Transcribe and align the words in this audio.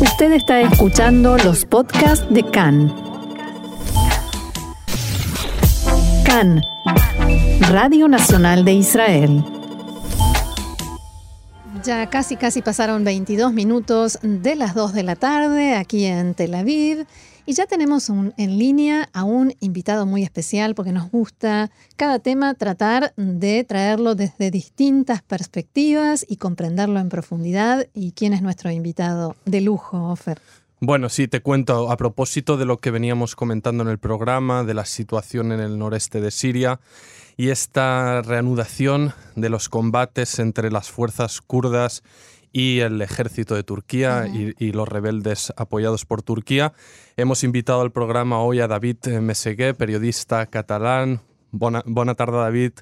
Usted 0.00 0.32
está 0.32 0.60
escuchando 0.60 1.38
los 1.38 1.64
podcasts 1.64 2.26
de 2.28 2.42
CAN. 2.42 2.94
CAN, 6.26 6.62
Radio 7.70 8.06
Nacional 8.06 8.66
de 8.66 8.74
Israel. 8.74 9.42
Ya 11.82 12.10
casi, 12.10 12.36
casi 12.36 12.60
pasaron 12.60 13.04
22 13.04 13.54
minutos 13.54 14.18
de 14.22 14.54
las 14.54 14.74
2 14.74 14.92
de 14.92 15.02
la 15.02 15.16
tarde 15.16 15.74
aquí 15.74 16.04
en 16.04 16.34
Tel 16.34 16.54
Aviv. 16.54 17.06
Y 17.48 17.52
ya 17.52 17.66
tenemos 17.66 18.08
un, 18.08 18.34
en 18.38 18.58
línea 18.58 19.08
a 19.12 19.22
un 19.22 19.54
invitado 19.60 20.04
muy 20.04 20.24
especial 20.24 20.74
porque 20.74 20.90
nos 20.90 21.12
gusta 21.12 21.70
cada 21.96 22.18
tema 22.18 22.54
tratar 22.54 23.14
de 23.16 23.62
traerlo 23.62 24.16
desde 24.16 24.50
distintas 24.50 25.22
perspectivas 25.22 26.26
y 26.28 26.38
comprenderlo 26.38 26.98
en 26.98 27.08
profundidad. 27.08 27.86
¿Y 27.94 28.10
quién 28.12 28.32
es 28.32 28.42
nuestro 28.42 28.72
invitado 28.72 29.36
de 29.44 29.60
lujo, 29.60 30.10
Ofer? 30.10 30.40
Bueno, 30.80 31.08
sí, 31.08 31.28
te 31.28 31.40
cuento 31.40 31.92
a 31.92 31.96
propósito 31.96 32.56
de 32.56 32.64
lo 32.64 32.78
que 32.78 32.90
veníamos 32.90 33.36
comentando 33.36 33.84
en 33.84 33.90
el 33.90 33.98
programa, 33.98 34.64
de 34.64 34.74
la 34.74 34.84
situación 34.84 35.52
en 35.52 35.60
el 35.60 35.78
noreste 35.78 36.20
de 36.20 36.32
Siria 36.32 36.80
y 37.36 37.50
esta 37.50 38.22
reanudación 38.22 39.12
de 39.36 39.50
los 39.50 39.68
combates 39.68 40.40
entre 40.40 40.72
las 40.72 40.90
fuerzas 40.90 41.40
kurdas 41.40 42.02
y 42.56 42.80
el 42.80 43.02
ejército 43.02 43.54
de 43.54 43.62
Turquía 43.64 44.24
y, 44.26 44.72
los 44.72 44.88
rebeldes 44.88 45.52
apoyados 45.58 46.06
por 46.06 46.22
Turquía. 46.22 46.72
Hemos 47.18 47.44
invitado 47.44 47.82
al 47.82 47.92
programa 47.92 48.40
hoy 48.40 48.60
a 48.60 48.66
David 48.66 48.96
Mesegué, 49.20 49.74
periodista 49.74 50.46
catalán. 50.46 51.20
Buena 51.52 52.14
tarde, 52.14 52.38
David. 52.38 52.72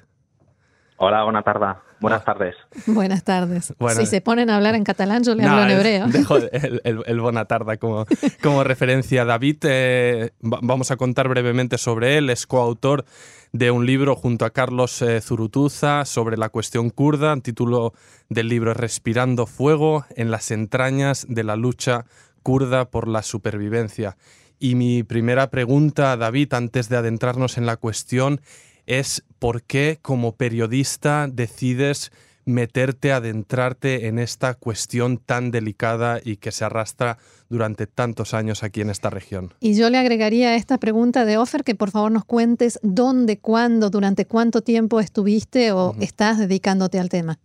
Hola, 0.95 1.25
buena 1.25 1.41
tarde. 1.41 1.75
Buenas 2.05 2.23
tardes. 2.23 2.55
Buenas 2.85 3.23
tardes. 3.23 3.73
Si 3.97 4.05
se 4.05 4.21
ponen 4.21 4.51
a 4.51 4.57
hablar 4.57 4.75
en 4.75 4.83
catalán, 4.83 5.23
yo 5.23 5.33
le 5.33 5.43
hablo 5.43 5.63
en 5.63 5.71
hebreo. 5.71 6.07
Dejo 6.07 6.37
el, 6.51 6.81
el, 6.83 7.19
buena 7.19 7.47
como, 7.79 8.05
como 8.43 8.63
referencia. 8.63 9.25
David, 9.25 9.57
eh, 9.63 10.29
vamos 10.39 10.91
a 10.91 10.97
contar 10.97 11.27
brevemente 11.27 11.79
sobre 11.79 12.17
él. 12.17 12.29
Es 12.29 12.45
coautor 12.45 13.05
de 13.53 13.71
un 13.71 13.87
libro 13.87 14.15
junto 14.15 14.45
a 14.45 14.51
Carlos 14.51 15.01
eh, 15.01 15.19
Zurutuza 15.19 16.05
sobre 16.05 16.37
la 16.37 16.49
cuestión 16.49 16.91
kurda. 16.91 17.33
El 17.33 17.41
título 17.41 17.93
del 18.29 18.49
libro 18.49 18.71
es 18.71 18.77
Respirando 18.77 19.47
Fuego 19.47 20.05
en 20.15 20.29
las 20.29 20.51
entrañas 20.51 21.25
de 21.27 21.43
la 21.43 21.55
lucha 21.55 22.05
kurda 22.43 22.85
por 22.85 23.07
la 23.07 23.23
supervivencia. 23.23 24.15
Y 24.59 24.75
mi 24.75 25.01
primera 25.01 25.49
pregunta, 25.49 26.15
David, 26.17 26.53
antes 26.53 26.87
de 26.87 26.97
adentrarnos 26.97 27.57
en 27.57 27.65
la 27.65 27.77
cuestión, 27.77 28.41
es 28.85 29.23
por 29.39 29.63
qué 29.63 29.99
como 30.01 30.35
periodista 30.35 31.27
decides 31.27 32.11
meterte, 32.45 33.11
adentrarte 33.11 34.07
en 34.07 34.19
esta 34.19 34.53
cuestión 34.53 35.17
tan 35.17 35.51
delicada 35.51 36.19
y 36.23 36.37
que 36.37 36.51
se 36.51 36.63
arrastra 36.63 37.17
durante 37.49 37.87
tantos 37.87 38.33
años 38.33 38.63
aquí 38.63 38.81
en 38.81 38.89
esta 38.89 39.09
región. 39.09 39.53
Y 39.59 39.77
yo 39.77 39.89
le 39.89 39.97
agregaría 39.97 40.49
a 40.49 40.55
esta 40.55 40.77
pregunta 40.77 41.25
de 41.25 41.37
Offer 41.37 41.63
que 41.63 41.75
por 41.75 41.91
favor 41.91 42.11
nos 42.11 42.25
cuentes 42.25 42.79
dónde, 42.83 43.39
cuándo, 43.39 43.89
durante 43.89 44.25
cuánto 44.25 44.61
tiempo 44.61 44.99
estuviste 44.99 45.71
o 45.71 45.95
estás 45.99 46.37
dedicándote 46.37 46.99
al 46.99 47.09
tema. 47.09 47.37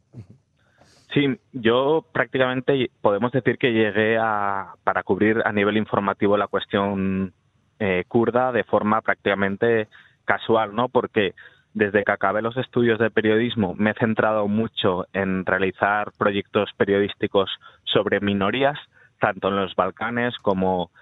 Sí, 1.12 1.26
yo 1.52 2.06
prácticamente 2.12 2.90
podemos 3.00 3.32
decir 3.32 3.58
que 3.58 3.72
llegué 3.72 4.16
a, 4.16 4.74
para 4.84 5.02
cubrir 5.02 5.42
a 5.44 5.52
nivel 5.52 5.76
informativo 5.76 6.36
la 6.36 6.46
cuestión 6.46 7.32
eh, 7.80 8.04
kurda 8.06 8.52
de 8.52 8.62
forma 8.62 9.00
prácticamente 9.00 9.88
casual, 10.30 10.76
¿no? 10.76 10.88
Porque 10.88 11.34
desde 11.74 12.04
que 12.04 12.12
acabé 12.12 12.40
los 12.40 12.56
estudios 12.56 13.00
de 13.00 13.10
periodismo 13.10 13.74
me 13.76 13.90
he 13.90 13.94
centrado 13.94 14.46
mucho 14.46 15.06
en 15.12 15.44
realizar 15.44 16.12
proyectos 16.16 16.70
periodísticos 16.76 17.50
sobre 17.82 18.20
minorías, 18.20 18.78
tanto 19.18 19.48
en 19.48 19.56
los 19.56 19.74
Balcanes 19.74 20.36
como 20.38 20.92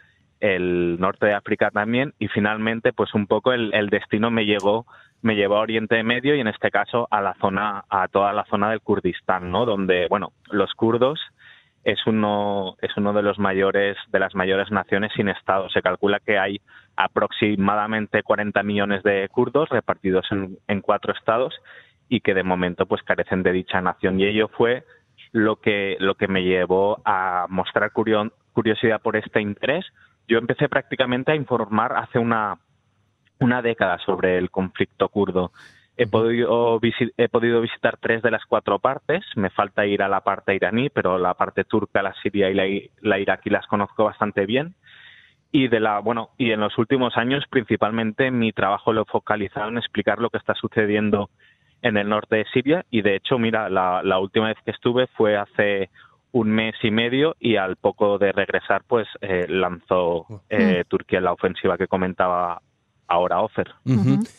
el 0.40 0.98
norte 0.98 1.26
de 1.26 1.34
África 1.34 1.70
también, 1.70 2.14
y 2.18 2.28
finalmente, 2.28 2.94
pues 2.94 3.12
un 3.12 3.26
poco 3.26 3.52
el, 3.52 3.90
destino 3.90 4.30
me 4.30 4.46
llegó, 4.46 4.86
me 5.20 5.34
llevó 5.34 5.56
a 5.56 5.60
Oriente 5.60 6.02
Medio 6.02 6.34
y 6.34 6.40
en 6.40 6.48
este 6.48 6.70
caso 6.70 7.06
a 7.10 7.20
la 7.20 7.34
zona, 7.34 7.84
a 7.90 8.08
toda 8.08 8.32
la 8.32 8.46
zona 8.46 8.70
del 8.70 8.80
Kurdistán, 8.80 9.50
¿no? 9.50 9.66
Donde, 9.66 10.06
bueno, 10.08 10.32
los 10.50 10.72
kurdos 10.72 11.20
es 11.84 11.98
uno, 12.06 12.76
es 12.80 12.96
uno 12.96 13.12
de 13.12 13.22
los 13.22 13.38
mayores, 13.38 13.98
de 14.10 14.20
las 14.20 14.34
mayores 14.34 14.70
naciones 14.70 15.12
sin 15.14 15.28
Estado. 15.28 15.68
Se 15.68 15.82
calcula 15.82 16.18
que 16.20 16.38
hay 16.38 16.60
aproximadamente 16.98 18.24
40 18.24 18.60
millones 18.64 19.04
de 19.04 19.28
kurdos 19.30 19.68
repartidos 19.68 20.26
en, 20.66 20.80
cuatro 20.80 21.12
estados 21.12 21.54
y 22.08 22.20
que 22.20 22.34
de 22.34 22.42
momento 22.42 22.86
pues 22.86 23.02
carecen 23.04 23.44
de 23.44 23.52
dicha 23.52 23.80
nación. 23.80 24.18
Y 24.18 24.24
ello 24.24 24.48
fue 24.48 24.84
lo 25.30 25.56
que, 25.56 25.96
lo 26.00 26.16
que 26.16 26.26
me 26.26 26.42
llevó 26.42 27.00
a 27.04 27.46
mostrar 27.48 27.92
curiosidad 27.92 29.00
por 29.00 29.16
este 29.16 29.40
interés. 29.40 29.86
Yo 30.26 30.38
empecé 30.38 30.68
prácticamente 30.68 31.30
a 31.30 31.36
informar 31.36 31.96
hace 31.96 32.18
una, 32.18 32.58
una 33.38 33.62
década 33.62 33.98
sobre 33.98 34.36
el 34.36 34.50
conflicto 34.50 35.08
kurdo 35.08 35.52
He 36.00 36.06
podido, 36.06 36.80
he 37.16 37.28
podido 37.28 37.60
visitar 37.60 37.96
tres 37.96 38.22
de 38.22 38.30
las 38.30 38.44
cuatro 38.46 38.78
partes. 38.78 39.24
Me 39.34 39.50
falta 39.50 39.84
ir 39.84 40.00
a 40.00 40.08
la 40.08 40.20
parte 40.20 40.54
iraní, 40.54 40.90
pero 40.90 41.18
la 41.18 41.34
parte 41.34 41.64
turca, 41.64 42.02
la 42.02 42.14
siria 42.22 42.48
y 42.48 42.54
la, 42.54 42.64
la 43.00 43.18
iraquí 43.18 43.50
las 43.50 43.66
conozco 43.66 44.04
bastante 44.04 44.46
bien. 44.46 44.76
Y 45.50 45.68
de 45.68 45.80
la 45.80 46.00
bueno 46.00 46.30
y 46.36 46.52
en 46.52 46.60
los 46.60 46.76
últimos 46.78 47.16
años 47.16 47.44
principalmente 47.48 48.30
mi 48.30 48.52
trabajo 48.52 48.92
lo 48.92 49.02
he 49.02 49.06
focalizado 49.06 49.68
en 49.68 49.78
explicar 49.78 50.18
lo 50.18 50.30
que 50.30 50.38
está 50.38 50.54
sucediendo 50.54 51.30
en 51.80 51.96
el 51.96 52.08
norte 52.08 52.36
de 52.36 52.44
Siria 52.52 52.84
y 52.90 53.02
de 53.02 53.16
hecho 53.16 53.38
mira 53.38 53.70
la, 53.70 54.02
la 54.02 54.18
última 54.18 54.48
vez 54.48 54.58
que 54.64 54.72
estuve 54.72 55.06
fue 55.06 55.36
hace 55.36 55.90
un 56.32 56.50
mes 56.50 56.74
y 56.82 56.90
medio 56.90 57.36
y 57.40 57.56
al 57.56 57.76
poco 57.76 58.18
de 58.18 58.32
regresar 58.32 58.82
pues 58.86 59.08
eh, 59.20 59.46
lanzó 59.48 60.26
eh, 60.50 60.82
mm. 60.84 60.88
Turquía 60.88 61.20
la 61.20 61.32
ofensiva 61.32 61.78
que 61.78 61.86
comentaba 61.86 62.60
ahora 63.08 63.40
Offer. 63.40 63.74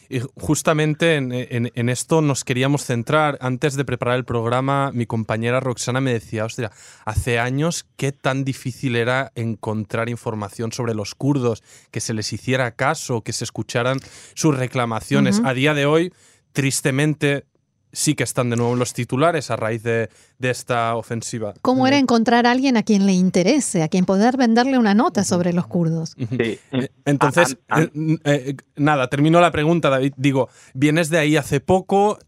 Y 0.09 0.22
justamente 0.40 1.16
en, 1.16 1.90
esto 1.90 2.22
nos 2.22 2.44
queríamos 2.44 2.85
centrar. 2.85 3.38
Antes 3.41 3.75
de 3.75 3.84
preparar 3.84 4.18
el 4.18 4.25
programa, 4.25 4.91
mi 4.94 5.06
compañera 5.06 5.59
Roxana 5.59 6.00
me 6.00 6.13
decía, 6.13 6.46
hostia, 6.46 6.72
hace 7.06 7.40
años 7.40 7.88
qué 7.97 8.12
tan 8.12 8.46
difícil 8.46 8.96
era 8.96 9.31
encontrar 9.35 10.07
información 10.07 10.72
sobre 10.72 10.94
los 10.94 11.16
kurdos, 11.16 11.63
que 11.91 12.00
se 12.00 12.13
les 12.13 12.31
hiciera 12.31 12.72
caso, 12.72 13.22
que 13.22 13.34
se 13.34 13.44
escucharan 13.44 13.97
sus 14.35 14.56
reclamaciones. 14.56 15.41
A 15.44 15.53
día 15.53 15.74
de 15.74 15.86
hoy, 15.86 16.13
tristemente, 16.53 17.46
sí 17.91 18.16
que 18.16 18.23
están 18.23 18.50
de 18.50 18.55
nuevo 18.55 18.73
en 18.73 18.79
los 18.79 18.94
titulares 18.94 19.51
a 19.51 19.55
raíz 19.55 19.83
de, 19.83 20.09
esta 20.39 20.95
ofensiva. 20.95 21.53
¿Cómo 21.61 21.88
era 21.88 21.97
encontrar 21.97 22.45
a 22.45 22.51
alguien 22.51 22.77
a 22.77 22.83
quien 22.83 23.05
le 23.05 23.13
interese, 23.13 23.83
a 23.83 23.88
quien 23.88 24.05
poder 24.05 24.38
venderle 24.38 24.77
una 24.77 24.94
nota 24.94 25.23
sobre 25.23 25.53
los 25.53 25.67
kurdos? 25.67 26.16
Sí. 26.17 26.59
Eh, 26.72 26.89
entonces, 27.05 27.57
ah, 27.67 27.81
ah, 27.81 27.88
ah. 27.88 28.00
Eh, 28.00 28.19
eh, 28.23 28.55
nada, 28.75 29.09
termino 29.09 29.41
la 29.41 29.51
pregunta, 29.51 29.89
David. 29.89 30.13
Digo, 30.17 30.50
vienes 30.73 31.09
de 31.09 31.17
ahí 31.17 31.38
hace 31.38 31.59
poco. 31.59 32.19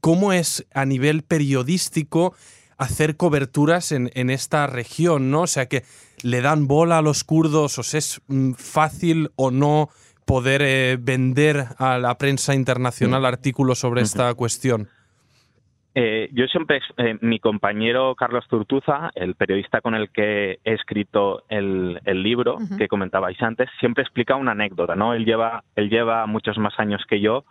¿Cómo 0.00 0.32
es 0.32 0.66
a 0.72 0.86
nivel 0.86 1.22
periodístico 1.22 2.34
hacer 2.78 3.18
coberturas 3.18 3.92
en, 3.92 4.10
en, 4.14 4.30
esta 4.30 4.66
región? 4.66 5.30
¿no? 5.30 5.42
O 5.42 5.46
sea, 5.46 5.66
que 5.66 5.84
le 6.22 6.40
dan 6.40 6.66
bola 6.66 6.98
a 6.98 7.02
los 7.02 7.24
kurdos, 7.24 7.78
¿os 7.78 7.92
es 7.92 8.22
mm, 8.28 8.52
fácil 8.52 9.30
o 9.36 9.50
no? 9.50 9.90
Poder 10.30 10.62
eh, 10.62 10.96
vender 10.96 11.64
a 11.76 11.98
la 11.98 12.16
prensa 12.16 12.54
internacional 12.54 13.24
artículos 13.24 13.80
sobre 13.80 14.02
esta 14.02 14.32
cuestión? 14.34 14.86
Eh, 15.92 16.28
yo 16.32 16.46
siempre, 16.46 16.80
eh, 16.98 17.18
mi 17.20 17.40
compañero 17.40 18.14
Carlos 18.14 18.46
Turtuza, 18.48 19.10
el 19.16 19.34
periodista 19.34 19.80
con 19.80 19.96
el 19.96 20.10
que 20.10 20.60
he 20.64 20.72
escrito 20.72 21.42
el, 21.48 21.98
libro 22.04 22.58
que 22.78 22.86
comentabais 22.86 23.42
antes, 23.42 23.68
siempre 23.80 24.04
explica 24.04 24.36
una 24.36 24.52
anécdota, 24.52 24.94
¿no? 24.94 25.14
Él 25.14 25.24
lleva, 25.24 25.64
él 25.74 25.90
lleva 25.90 26.24
muchos 26.26 26.58
más 26.58 26.78
años 26.78 27.02
que 27.08 27.20
yo 27.20 27.44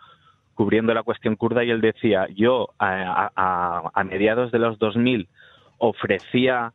cubriendo 0.54 0.94
la 0.94 1.02
cuestión 1.02 1.36
kurda 1.36 1.62
y 1.62 1.70
él 1.70 1.82
decía, 1.82 2.28
yo 2.34 2.70
a, 2.78 3.92
mediados 4.06 4.52
de 4.52 4.58
los 4.58 4.78
2000 4.78 5.28
ofrecía 5.76 6.72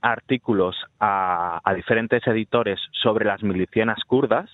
artículos 0.00 0.76
a, 1.00 1.60
a 1.64 1.74
diferentes 1.74 2.24
editores 2.24 2.78
sobre 2.92 3.24
las 3.24 3.42
milicianas 3.42 3.98
kurdas, 4.06 4.48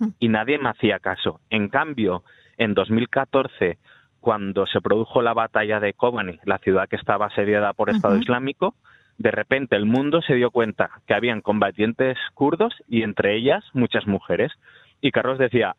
y 0.18 0.28
nadie 0.28 0.58
me 0.58 0.70
hacía 0.70 0.98
caso. 0.98 1.40
En 1.50 1.68
cambio, 1.68 2.22
en 2.56 2.74
2014, 2.74 3.78
cuando 4.20 4.66
se 4.66 4.80
produjo 4.80 5.22
la 5.22 5.34
batalla 5.34 5.78
de 5.80 5.92
Kobani, 5.92 6.38
la 6.44 6.58
ciudad 6.58 6.88
que 6.88 6.96
estaba 6.96 7.26
asediada 7.26 7.72
por 7.74 7.90
Estado 7.90 8.16
Islámico, 8.16 8.74
de 9.18 9.30
repente 9.30 9.76
el 9.76 9.86
mundo 9.86 10.20
se 10.22 10.34
dio 10.34 10.50
cuenta 10.50 10.90
que 11.06 11.14
habían 11.14 11.40
combatientes 11.40 12.18
kurdos 12.34 12.74
y 12.88 13.02
entre 13.02 13.36
ellas 13.36 13.64
muchas 13.72 14.06
mujeres. 14.06 14.52
Y 15.00 15.10
Carlos 15.10 15.38
decía, 15.38 15.74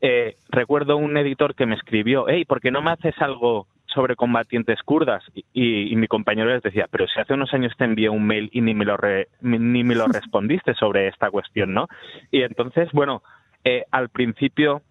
eh, 0.00 0.36
recuerdo 0.50 0.96
un 0.96 1.16
editor 1.16 1.54
que 1.54 1.66
me 1.66 1.74
escribió, 1.74 2.26
hey, 2.28 2.44
¿por 2.44 2.60
qué 2.60 2.70
no 2.70 2.82
me 2.82 2.90
haces 2.90 3.14
algo 3.20 3.66
sobre 3.86 4.16
combatientes 4.16 4.82
kurdas? 4.82 5.24
Y, 5.52 5.94
mi 5.96 6.06
compañero 6.06 6.50
les 6.50 6.62
decía, 6.62 6.86
pero 6.90 7.06
si 7.06 7.20
hace 7.20 7.34
unos 7.34 7.52
años 7.54 7.72
te 7.76 7.84
envié 7.84 8.08
un 8.08 8.26
mail 8.26 8.50
y 8.52 8.60
ni 8.60 8.74
me 8.74 8.84
lo, 8.84 8.96
ni 9.40 9.84
me 9.84 9.94
lo 9.94 10.06
respondiste 10.08 10.74
sobre 10.74 11.08
esta 11.08 11.30
cuestión, 11.30 11.74
¿no? 11.74 11.88
Y 12.30 12.42
entonces, 12.42 12.90
bueno, 12.92 13.22
eh, 13.64 13.84
al 13.90 14.08
principio 14.08 14.82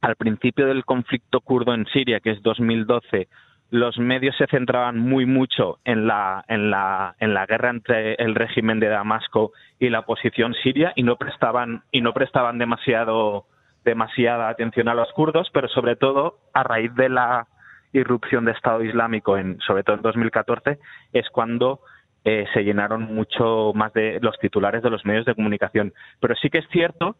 al 0.00 0.16
principio 0.16 0.66
del 0.66 0.84
conflicto 0.84 1.40
kurdo 1.40 1.74
en 1.74 1.86
Siria, 1.86 2.20
que 2.20 2.30
es 2.30 2.42
2012, 2.42 3.28
los 3.70 3.98
medios 3.98 4.36
se 4.36 4.46
centraban 4.46 4.98
muy 4.98 5.26
mucho 5.26 5.78
en 5.84 6.06
la, 6.06 6.44
en 6.48 6.70
la, 6.70 7.14
en 7.18 7.34
la 7.34 7.46
guerra 7.46 7.70
entre 7.70 8.14
el 8.14 8.34
régimen 8.34 8.80
de 8.80 8.88
Damasco 8.88 9.52
y 9.78 9.90
la 9.90 10.00
oposición 10.00 10.54
siria 10.54 10.92
y 10.96 11.02
no 11.02 11.16
prestaban, 11.16 11.82
y 11.92 12.00
no 12.00 12.14
prestaban 12.14 12.58
demasiado, 12.58 13.46
demasiada 13.84 14.48
atención 14.48 14.88
a 14.88 14.94
los 14.94 15.12
kurdos, 15.12 15.50
pero 15.52 15.68
sobre 15.68 15.96
todo 15.96 16.38
a 16.54 16.62
raíz 16.62 16.94
de 16.94 17.10
la 17.10 17.46
irrupción 17.92 18.44
de 18.46 18.52
Estado 18.52 18.82
Islámico, 18.82 19.36
en, 19.36 19.58
sobre 19.60 19.82
todo 19.82 19.96
en 19.96 20.02
2014, 20.02 20.78
es 21.12 21.28
cuando 21.30 21.80
eh, 22.24 22.46
se 22.54 22.64
llenaron 22.64 23.14
mucho 23.14 23.72
más 23.74 23.92
de 23.92 24.18
los 24.22 24.38
titulares 24.38 24.82
de 24.82 24.90
los 24.90 25.04
medios 25.04 25.26
de 25.26 25.34
comunicación. 25.34 25.92
Pero 26.20 26.34
sí 26.36 26.48
que 26.48 26.58
es 26.58 26.68
cierto 26.68 27.16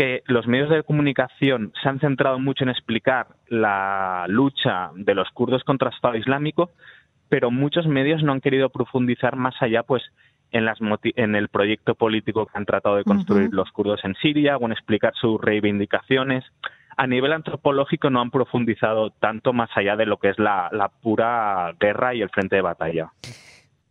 que 0.00 0.22
los 0.24 0.46
medios 0.46 0.70
de 0.70 0.82
comunicación 0.82 1.74
se 1.82 1.86
han 1.86 2.00
centrado 2.00 2.38
mucho 2.38 2.64
en 2.64 2.70
explicar 2.70 3.26
la 3.48 4.24
lucha 4.28 4.92
de 4.94 5.14
los 5.14 5.28
kurdos 5.32 5.62
contra 5.62 5.90
el 5.90 5.94
Estado 5.94 6.16
Islámico, 6.16 6.70
pero 7.28 7.50
muchos 7.50 7.86
medios 7.86 8.22
no 8.22 8.32
han 8.32 8.40
querido 8.40 8.70
profundizar 8.70 9.36
más 9.36 9.60
allá, 9.60 9.82
pues, 9.82 10.02
en, 10.52 10.64
las 10.64 10.78
en 11.02 11.34
el 11.34 11.48
proyecto 11.48 11.96
político 11.96 12.46
que 12.46 12.56
han 12.56 12.64
tratado 12.64 12.96
de 12.96 13.04
construir 13.04 13.50
los 13.52 13.70
kurdos 13.72 14.02
en 14.02 14.14
Siria 14.14 14.56
o 14.56 14.64
en 14.64 14.72
explicar 14.72 15.12
sus 15.20 15.38
reivindicaciones. 15.38 16.46
A 16.96 17.06
nivel 17.06 17.34
antropológico 17.34 18.08
no 18.08 18.22
han 18.22 18.30
profundizado 18.30 19.10
tanto 19.10 19.52
más 19.52 19.68
allá 19.74 19.96
de 19.96 20.06
lo 20.06 20.16
que 20.16 20.30
es 20.30 20.38
la 20.38 20.90
pura 21.02 21.74
guerra 21.78 22.14
y 22.14 22.22
el 22.22 22.30
frente 22.30 22.56
de 22.56 22.62
batalla 22.62 23.12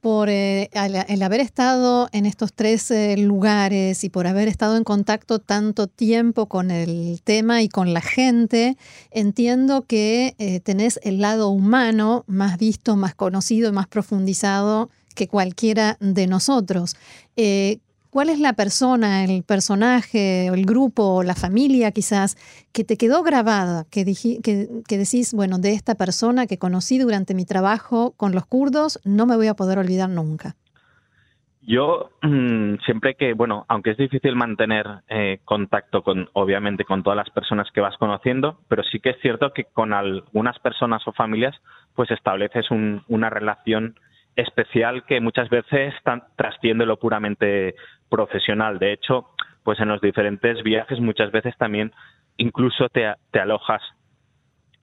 por 0.01 0.29
eh, 0.29 0.69
el 0.73 1.21
haber 1.23 1.41
estado 1.41 2.09
en 2.11 2.25
estos 2.25 2.53
tres 2.53 2.89
eh, 2.91 3.17
lugares 3.17 4.03
y 4.03 4.09
por 4.09 4.27
haber 4.27 4.47
estado 4.47 4.77
en 4.77 4.83
contacto 4.83 5.39
tanto 5.39 5.87
tiempo 5.87 6.47
con 6.47 6.71
el 6.71 7.21
tema 7.23 7.61
y 7.61 7.69
con 7.69 7.93
la 7.93 8.01
gente, 8.01 8.77
entiendo 9.11 9.85
que 9.85 10.35
eh, 10.37 10.59
tenés 10.61 10.99
el 11.03 11.19
lado 11.19 11.49
humano 11.49 12.23
más 12.27 12.57
visto, 12.57 12.95
más 12.95 13.15
conocido, 13.15 13.73
más 13.73 13.87
profundizado 13.87 14.89
que 15.15 15.27
cualquiera 15.27 15.97
de 15.99 16.27
nosotros. 16.27 16.95
¿Cuál 18.19 18.31
es 18.31 18.41
la 18.41 18.51
persona, 18.51 19.23
el 19.23 19.43
personaje, 19.43 20.47
el 20.47 20.65
grupo, 20.65 21.23
la 21.23 21.35
familia 21.35 21.93
quizás, 21.93 22.35
que 22.73 22.83
te 22.83 22.97
quedó 22.97 23.23
grabada, 23.23 23.85
que, 23.89 24.03
que, 24.43 24.97
decís, 24.97 25.33
bueno, 25.33 25.57
de 25.57 25.71
esta 25.71 25.95
persona 25.95 26.45
que 26.45 26.57
conocí 26.57 26.99
durante 26.99 27.33
mi 27.33 27.45
trabajo 27.45 28.13
con 28.17 28.33
los 28.33 28.45
kurdos, 28.45 28.99
no 29.05 29.25
me 29.25 29.37
voy 29.37 29.47
a 29.47 29.53
poder 29.53 29.77
olvidar 29.79 30.09
nunca? 30.09 30.57
Yo 31.61 32.09
siempre 32.85 33.15
que, 33.15 33.31
bueno, 33.35 33.63
aunque 33.69 33.91
es 33.91 33.97
difícil 33.97 34.35
mantener 34.35 34.85
eh, 35.07 35.39
contacto 35.45 36.03
con, 36.03 36.27
obviamente, 36.33 36.83
con 36.83 37.03
todas 37.03 37.15
las 37.15 37.29
personas 37.29 37.71
que 37.73 37.79
vas 37.79 37.95
conociendo, 37.95 38.59
pero 38.67 38.83
sí 38.83 38.99
que 38.99 39.11
es 39.11 39.21
cierto 39.21 39.53
que 39.53 39.63
con 39.63 39.93
algunas 39.93 40.59
personas 40.59 41.07
o 41.07 41.13
familias, 41.13 41.55
pues 41.95 42.11
estableces 42.11 42.65
una 42.69 43.29
relación 43.29 43.95
especial 44.35 45.05
que 45.05 45.19
muchas 45.21 45.49
veces 45.49 45.93
trasciende 46.35 46.85
lo 46.85 46.97
puramente 46.97 47.75
profesional. 48.09 48.79
De 48.79 48.93
hecho, 48.93 49.27
pues 49.63 49.79
en 49.79 49.89
los 49.89 50.01
diferentes 50.01 50.63
viajes 50.63 50.99
muchas 50.99 51.31
veces 51.31 51.55
también 51.57 51.91
incluso 52.37 52.87
te, 52.89 53.05
alojas 53.39 53.81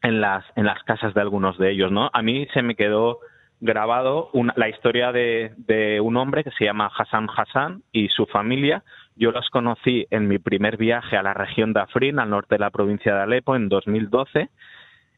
en 0.03 0.21
las, 0.21 0.45
en 0.57 0.67
las 0.67 0.83
casas 0.85 1.15
de 1.15 1.21
algunos 1.21 1.59
de 1.59 1.73
ellos, 1.73 1.91
¿no? 1.91 2.11
A 2.13 2.23
mí 2.23 2.47
se 2.53 2.63
me 2.63 2.77
quedó 2.77 3.19
grabado 3.61 4.31
la 4.55 4.69
historia 4.69 5.13
de, 5.13 5.53
de, 5.57 6.01
un 6.01 6.19
hombre 6.19 6.45
que 6.45 6.51
se 6.51 6.67
llama 6.67 6.91
Hassan 6.95 7.27
Hassan 7.35 7.83
y 7.91 8.09
su 8.09 8.27
familia. 8.27 8.85
Yo 9.17 9.31
los 9.33 9.49
conocí 9.49 10.07
en 10.11 10.29
mi 10.29 10.39
primer 10.39 10.77
viaje 10.77 11.17
a 11.17 11.23
la 11.23 11.33
región 11.33 11.73
de 11.73 11.81
Afrin, 11.81 12.19
al 12.19 12.29
norte 12.29 12.57
de 12.57 12.59
la 12.59 12.71
provincia 12.71 13.15
de 13.15 13.23
Alepo, 13.23 13.57
en 13.57 13.71
2012, 13.71 14.51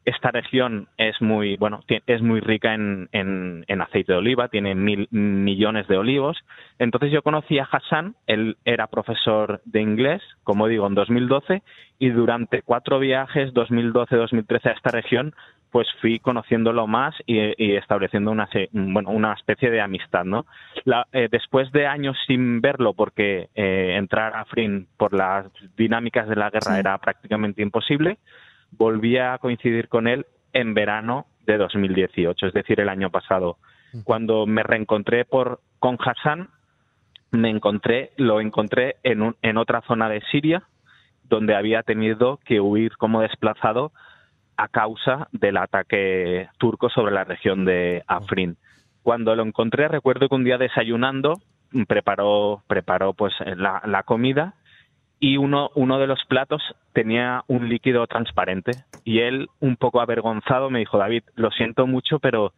esta 0.08 0.30
región 0.30 0.88
es 0.96 1.20
muy, 1.20 1.56
bueno, 1.56 1.80
es 2.06 2.22
muy 2.22 2.40
rica 2.40 2.74
en, 2.74 3.08
en, 3.12 3.80
aceite 3.80 4.12
de 4.12 4.18
oliva, 4.18 4.48
tiene 4.48 4.74
mil 4.74 5.06
millones 5.10 5.86
de 5.86 5.98
olivos. 5.98 6.38
Entonces 6.78 7.12
yo 7.12 7.22
conocí 7.22 7.58
a 7.58 7.68
Hassan, 7.70 8.14
él 8.26 8.56
era 8.64 8.86
profesor 8.86 9.60
de 9.66 9.82
inglés, 9.82 10.22
como 10.44 10.66
digo, 10.66 10.86
en 10.86 10.94
2012, 10.94 11.62
y 11.98 12.08
durante 12.08 12.62
cuatro 12.62 12.98
viajes, 12.98 13.52
2012-2013, 13.52 14.66
a 14.66 14.72
esta 14.72 14.90
región, 14.90 15.34
pues 15.70 15.86
fui 16.00 16.18
conociéndolo 16.18 16.86
más 16.86 17.14
y, 17.26 17.74
estableciendo 17.74 18.30
una, 18.30 18.48
bueno, 18.72 19.10
una 19.10 19.34
especie 19.34 19.70
de 19.70 19.82
amistad, 19.82 20.24
¿no? 20.24 20.46
Eh, 21.12 21.28
después 21.30 21.70
de 21.72 21.86
años 21.86 22.16
sin 22.26 22.62
verlo, 22.62 22.94
porque 22.94 23.48
eh, 23.54 23.96
entrar 23.98 24.34
a 24.34 24.40
Afrin 24.40 24.88
por 24.96 25.12
las 25.12 25.46
dinámicas 25.76 26.28
de 26.28 26.36
la 26.36 26.48
guerra 26.48 26.78
era 26.78 26.96
prácticamente 26.96 27.60
imposible, 27.60 28.16
volví 28.70 29.18
a 29.18 29.38
coincidir 29.38 29.88
con 29.88 30.06
él 30.06 30.26
en 30.52 30.74
verano 30.74 31.26
de 31.46 31.56
2018, 31.56 32.46
es 32.46 32.52
decir, 32.52 32.80
el 32.80 32.88
año 32.88 33.10
pasado. 33.10 33.56
Cuando 34.04 34.46
me 34.46 34.62
reencontré 34.62 35.24
por, 35.24 35.60
con 35.78 35.96
Hassan, 35.98 36.50
me 37.30 37.50
encontré, 37.50 38.12
lo 38.16 38.40
encontré 38.40 38.96
en, 39.02 39.34
en 39.42 39.56
otra 39.56 39.82
zona 39.82 40.08
de 40.08 40.20
Siria, 40.30 40.64
donde 41.24 41.54
había 41.54 41.82
tenido 41.82 42.38
que 42.44 42.60
huir 42.60 42.96
como 42.96 43.20
desplazado 43.20 43.92
a 44.56 44.68
causa 44.68 45.28
del 45.32 45.56
ataque 45.56 46.48
turco 46.58 46.90
sobre 46.90 47.12
la 47.12 47.24
región 47.24 47.64
de 47.64 48.02
Afrin. 48.06 48.56
Cuando 49.02 49.34
lo 49.34 49.42
encontré, 49.42 49.88
recuerdo 49.88 50.28
que 50.28 50.34
un 50.34 50.44
día 50.44 50.58
desayunando 50.58 51.40
preparó, 51.86 52.62
preparó 52.66 53.14
pues 53.14 53.32
la, 53.56 53.80
la 53.86 54.02
comida 54.02 54.54
y 55.20 55.36
uno, 55.36 55.70
uno 55.74 55.98
de 55.98 56.06
los 56.06 56.24
platos 56.26 56.62
tenía 56.92 57.42
un 57.46 57.68
líquido 57.68 58.06
transparente 58.06 58.72
y 59.04 59.20
él, 59.20 59.48
un 59.60 59.76
poco 59.76 60.00
avergonzado, 60.00 60.70
me 60.70 60.80
dijo, 60.80 60.98
David, 60.98 61.24
lo 61.34 61.50
siento 61.50 61.86
mucho, 61.86 62.18
pero 62.18 62.52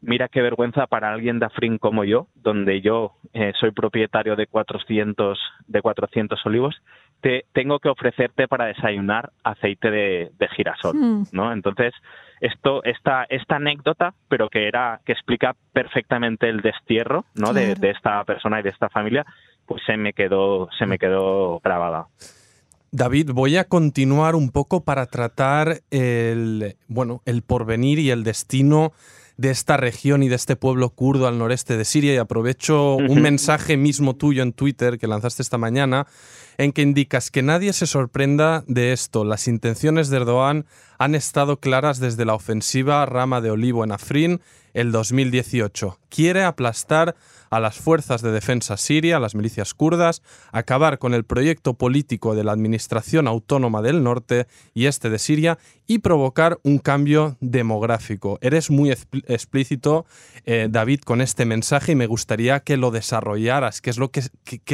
mira 0.00 0.28
qué 0.28 0.40
vergüenza 0.40 0.86
para 0.86 1.12
alguien 1.12 1.38
de 1.38 1.46
Afrin 1.46 1.78
como 1.78 2.04
yo, 2.04 2.26
donde 2.34 2.80
yo 2.80 3.12
eh, 3.32 3.52
soy 3.60 3.70
propietario 3.70 4.34
de 4.34 4.46
400, 4.46 5.38
de 5.66 5.82
400 5.82 6.44
olivos, 6.46 6.82
te 7.20 7.44
tengo 7.52 7.78
que 7.78 7.90
ofrecerte 7.90 8.48
para 8.48 8.66
desayunar 8.66 9.30
aceite 9.44 9.90
de, 9.90 10.48
girasol, 10.56 10.96
hmm. 10.96 11.22
¿no? 11.32 11.52
Entonces, 11.52 11.92
esto, 12.40 12.82
esta, 12.84 13.24
esta 13.28 13.56
anécdota, 13.56 14.14
pero 14.28 14.48
que 14.48 14.66
era, 14.66 15.00
que 15.04 15.12
explica 15.12 15.54
perfectamente 15.72 16.48
el 16.48 16.62
destierro, 16.62 17.26
¿no? 17.34 17.52
De, 17.52 17.74
de 17.74 17.90
esta 17.90 18.24
persona 18.24 18.60
y 18.60 18.62
de 18.62 18.70
esta 18.70 18.88
familia, 18.88 19.26
pues 19.70 19.84
se 19.86 19.96
me 19.96 20.12
quedó, 20.12 20.68
se 20.76 20.84
me 20.84 20.98
quedó 20.98 21.60
grabada. 21.60 22.08
David, 22.90 23.30
voy 23.32 23.56
a 23.56 23.62
continuar 23.68 24.34
un 24.34 24.50
poco 24.50 24.82
para 24.82 25.06
tratar 25.06 25.82
el, 25.92 26.74
bueno, 26.88 27.22
el 27.24 27.42
porvenir 27.42 28.00
y 28.00 28.10
el 28.10 28.24
destino 28.24 28.92
de 29.36 29.50
esta 29.50 29.76
región 29.76 30.24
y 30.24 30.28
de 30.28 30.34
este 30.34 30.56
pueblo 30.56 30.90
kurdo 30.90 31.28
al 31.28 31.38
noreste 31.38 31.76
de 31.76 31.84
Siria 31.84 32.12
y 32.12 32.16
aprovecho 32.16 32.96
un 32.96 33.22
mensaje 33.22 33.76
mismo 33.76 34.16
tuyo 34.16 34.42
en 34.42 34.52
Twitter 34.52 34.98
que 34.98 35.06
lanzaste 35.06 35.40
esta 35.40 35.56
mañana 35.56 36.08
en 36.58 36.72
que 36.72 36.82
indicas 36.82 37.30
que 37.30 37.42
nadie 37.42 37.72
se 37.72 37.86
sorprenda 37.86 38.64
de 38.66 38.92
esto. 38.92 39.22
Las 39.22 39.46
intenciones 39.46 40.10
de 40.10 40.16
Erdogan 40.16 40.66
han 40.98 41.14
estado 41.14 41.60
claras 41.60 42.00
desde 42.00 42.24
la 42.24 42.34
ofensiva 42.34 43.06
rama 43.06 43.40
de 43.40 43.52
olivo 43.52 43.84
en 43.84 43.92
Afrin 43.92 44.40
el 44.74 44.90
2018. 44.90 45.96
Quiere 46.08 46.42
aplastar 46.42 47.14
a 47.50 47.58
las 47.58 47.78
fuerzas 47.78 48.22
de 48.22 48.30
defensa 48.30 48.76
siria, 48.76 49.16
a 49.16 49.20
las 49.20 49.34
milicias 49.34 49.74
kurdas, 49.74 50.22
acabar 50.52 50.98
con 50.98 51.14
el 51.14 51.24
proyecto 51.24 51.74
político 51.74 52.34
de 52.34 52.44
la 52.44 52.52
Administración 52.52 53.26
Autónoma 53.26 53.82
del 53.82 54.02
Norte 54.02 54.46
y 54.72 54.86
Este 54.86 55.10
de 55.10 55.18
Siria 55.18 55.58
y 55.86 55.98
provocar 55.98 56.58
un 56.62 56.78
cambio 56.78 57.36
demográfico. 57.40 58.38
Eres 58.40 58.70
muy 58.70 58.90
explícito, 58.92 60.06
eh, 60.46 60.68
David, 60.70 61.00
con 61.00 61.20
este 61.20 61.44
mensaje 61.44 61.92
y 61.92 61.96
me 61.96 62.06
gustaría 62.06 62.60
que 62.60 62.76
lo 62.76 62.92
desarrollaras. 62.92 63.80
¿Qué 63.80 63.90
es 63.90 63.98
lo 63.98 64.10
que, 64.10 64.22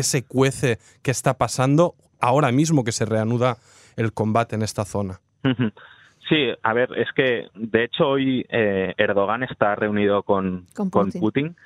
se 0.02 0.25
cuece, 0.25 0.78
qué 1.02 1.11
está 1.11 1.38
pasando 1.38 1.95
ahora 2.21 2.52
mismo 2.52 2.85
que 2.85 2.92
se 2.92 3.06
reanuda 3.06 3.56
el 3.97 4.12
combate 4.12 4.54
en 4.54 4.62
esta 4.62 4.85
zona? 4.85 5.21
Sí, 6.28 6.49
a 6.62 6.73
ver, 6.75 6.90
es 6.97 7.09
que 7.14 7.47
de 7.54 7.85
hecho 7.85 8.09
hoy 8.09 8.45
eh, 8.50 8.92
Erdogan 8.99 9.45
está 9.45 9.76
reunido 9.76 10.25
con, 10.25 10.66
con 10.75 10.90
Putin 11.12 11.56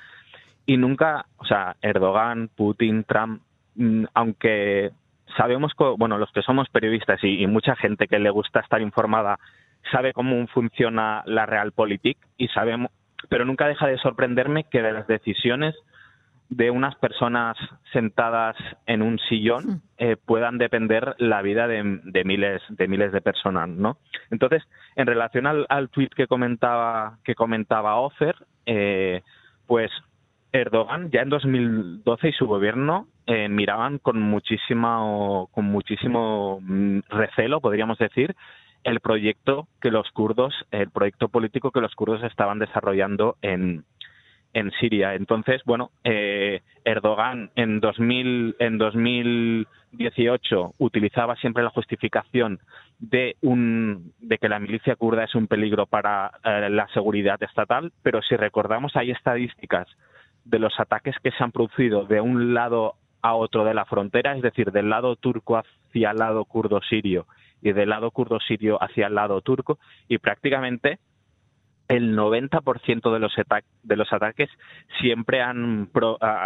y 0.65 0.77
nunca, 0.77 1.25
o 1.37 1.45
sea, 1.45 1.75
Erdogan, 1.81 2.49
Putin, 2.55 3.03
Trump, 3.03 3.41
mm, 3.75 4.05
aunque 4.13 4.91
sabemos, 5.37 5.73
bueno, 5.97 6.17
los 6.17 6.31
que 6.31 6.41
somos 6.41 6.69
periodistas 6.69 7.19
y, 7.23 7.45
mucha 7.47 7.75
gente 7.75 8.07
que 8.07 8.19
le 8.19 8.29
gusta 8.29 8.59
estar 8.59 8.81
informada 8.81 9.39
sabe 9.91 10.13
cómo 10.13 10.45
funciona 10.47 11.23
la 11.25 11.45
realpolitik 11.45 12.17
y 12.37 12.47
sabemos, 12.49 12.91
pero 13.29 13.45
nunca 13.45 13.67
deja 13.67 13.87
de 13.87 13.97
sorprenderme 13.97 14.65
que 14.65 14.81
de 14.81 14.91
las 14.91 15.07
decisiones 15.07 15.75
de 16.49 16.69
unas 16.69 16.95
personas 16.95 17.57
sentadas 17.93 18.57
en 18.85 19.01
un 19.01 19.19
sillón 19.19 19.81
eh, 19.97 20.17
puedan 20.17 20.57
depender 20.57 21.15
la 21.17 21.41
vida 21.41 21.67
de, 21.67 21.83
miles 22.25 22.61
de 22.67 22.87
miles 22.89 23.13
de 23.13 23.21
personas, 23.21 23.69
¿no? 23.69 23.97
Entonces, 24.31 24.61
en 24.97 25.07
relación 25.07 25.47
al, 25.47 25.65
al 25.69 25.89
tuit 25.89 26.13
que 26.13 26.27
comentaba 26.27 27.19
que 27.23 27.35
comentaba 27.35 27.95
Ofer, 27.95 28.35
eh, 28.65 29.21
pues 29.65 29.91
Erdogan 30.53 31.09
ya 31.11 31.21
en 31.21 31.29
2012 31.29 32.29
y 32.29 32.33
su 32.33 32.45
gobierno 32.45 33.07
eh, 33.25 33.47
miraban 33.47 33.99
con 33.99 34.21
muchísimo, 34.21 35.49
con 35.53 35.65
muchísimo 35.65 36.59
mm, 36.61 36.99
recelo, 37.09 37.61
podríamos 37.61 37.97
decir, 37.97 38.35
el 38.83 38.99
proyecto 38.99 39.67
que 39.81 39.91
los 39.91 40.09
kurdos, 40.11 40.53
el 40.71 40.89
proyecto 40.89 41.29
político 41.29 41.71
que 41.71 41.81
los 41.81 41.95
kurdos 41.95 42.23
estaban 42.23 42.59
desarrollando 42.59 43.37
en, 43.41 43.85
en 44.53 44.71
Siria. 44.79 45.15
Entonces, 45.15 45.61
bueno, 45.65 45.91
eh, 46.03 46.61
Erdogan 46.83 47.51
en, 47.55 47.79
2000, 47.79 48.55
en 48.59 48.77
2018 48.77 50.73
utilizaba 50.79 51.35
siempre 51.37 51.63
la 51.63 51.69
justificación 51.69 52.59
de, 52.99 53.37
un, 53.41 54.13
de 54.19 54.37
que 54.37 54.49
la 54.49 54.59
milicia 54.59 54.95
kurda 54.95 55.23
es 55.23 55.35
un 55.35 55.47
peligro 55.47 55.85
para 55.85 56.31
eh, 56.43 56.69
la 56.69 56.87
seguridad 56.89 57.41
estatal, 57.41 57.93
pero 58.03 58.21
si 58.21 58.35
recordamos 58.35 58.95
hay 58.95 59.11
estadísticas 59.11 59.87
de 60.45 60.59
los 60.59 60.79
ataques 60.79 61.15
que 61.23 61.31
se 61.31 61.43
han 61.43 61.51
producido 61.51 62.05
de 62.05 62.21
un 62.21 62.53
lado 62.53 62.95
a 63.21 63.35
otro 63.35 63.63
de 63.63 63.73
la 63.73 63.85
frontera, 63.85 64.35
es 64.35 64.41
decir, 64.41 64.71
del 64.71 64.89
lado 64.89 65.15
turco 65.15 65.57
hacia 65.57 66.11
el 66.11 66.17
lado 66.17 66.45
kurdo 66.45 66.81
sirio 66.81 67.27
y 67.61 67.71
del 67.73 67.89
lado 67.89 68.09
kurdo 68.11 68.39
sirio 68.39 68.81
hacia 68.81 69.07
el 69.07 69.15
lado 69.15 69.41
turco, 69.41 69.77
y 70.07 70.17
prácticamente 70.17 70.97
el 71.87 72.17
90% 72.17 73.13
de 73.13 73.19
los, 73.19 73.33
de 73.83 73.95
los 73.95 74.13
ataques 74.13 74.49
siempre 74.99 75.41
han, 75.41 75.89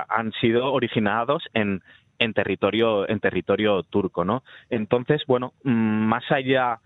han 0.09 0.31
sido 0.41 0.73
originados 0.73 1.43
en, 1.53 1.81
en 2.19 2.33
territorio 2.33 3.07
en 3.09 3.19
territorio 3.19 3.83
turco, 3.83 4.25
¿no? 4.25 4.43
Entonces, 4.69 5.23
bueno, 5.27 5.53
mm, 5.63 5.69
más 5.71 6.23
allá 6.31 6.79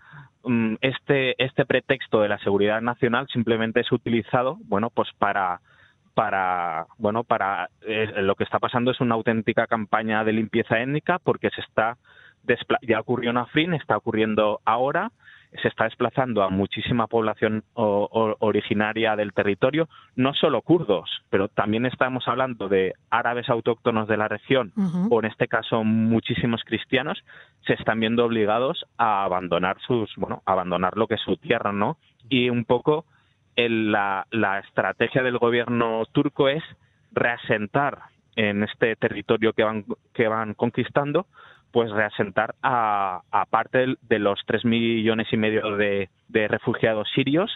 mm, 0.44 0.74
este 0.80 1.42
este 1.42 1.64
pretexto 1.64 2.20
de 2.20 2.28
la 2.28 2.38
seguridad 2.38 2.80
nacional 2.80 3.26
simplemente 3.32 3.80
es 3.80 3.92
utilizado, 3.92 4.58
bueno, 4.64 4.90
pues 4.90 5.08
para 5.18 5.60
para 6.20 6.86
bueno 6.98 7.24
para 7.24 7.70
eh, 7.80 8.12
lo 8.20 8.34
que 8.34 8.44
está 8.44 8.58
pasando 8.58 8.90
es 8.90 9.00
una 9.00 9.14
auténtica 9.14 9.66
campaña 9.66 10.22
de 10.22 10.34
limpieza 10.34 10.78
étnica 10.78 11.18
porque 11.18 11.48
se 11.48 11.62
está 11.62 11.96
ya 12.82 13.00
ocurrió 13.00 13.30
en 13.30 13.38
Afrin, 13.38 13.72
está 13.72 13.96
ocurriendo 13.96 14.60
ahora 14.66 15.12
se 15.62 15.68
está 15.68 15.84
desplazando 15.84 16.42
a 16.42 16.50
muchísima 16.50 17.06
población 17.06 17.64
originaria 17.74 19.16
del 19.16 19.32
territorio, 19.32 19.88
no 20.14 20.32
solo 20.34 20.62
kurdos, 20.62 21.10
pero 21.28 21.48
también 21.48 21.86
estamos 21.86 22.28
hablando 22.28 22.68
de 22.68 22.92
árabes 23.10 23.48
autóctonos 23.48 24.06
de 24.06 24.16
la 24.16 24.28
región, 24.28 24.72
o 25.10 25.18
en 25.18 25.24
este 25.24 25.48
caso 25.48 25.82
muchísimos 25.82 26.62
cristianos, 26.64 27.18
se 27.66 27.72
están 27.72 27.98
viendo 27.98 28.24
obligados 28.24 28.86
a 28.96 29.24
abandonar 29.24 29.78
sus, 29.84 30.14
bueno, 30.16 30.42
abandonar 30.46 30.96
lo 30.96 31.08
que 31.08 31.14
es 31.14 31.20
su 31.20 31.36
tierra, 31.36 31.72
¿no? 31.72 31.96
Y 32.28 32.48
un 32.48 32.64
poco 32.64 33.06
la, 33.56 34.26
la 34.30 34.58
estrategia 34.60 35.22
del 35.22 35.38
gobierno 35.38 36.04
turco 36.12 36.48
es 36.48 36.62
reasentar 37.12 37.98
en 38.36 38.62
este 38.62 38.96
territorio 38.96 39.52
que 39.52 39.64
van, 39.64 39.84
que 40.14 40.28
van 40.28 40.54
conquistando 40.54 41.26
pues 41.72 41.90
reasentar 41.90 42.54
a, 42.62 43.22
parte 43.50 43.94
de 44.02 44.18
los 44.18 44.40
tres 44.46 44.64
millones 44.64 45.28
y 45.32 45.36
medio 45.36 45.76
de, 45.76 46.08
refugiados 46.32 47.08
sirios 47.14 47.50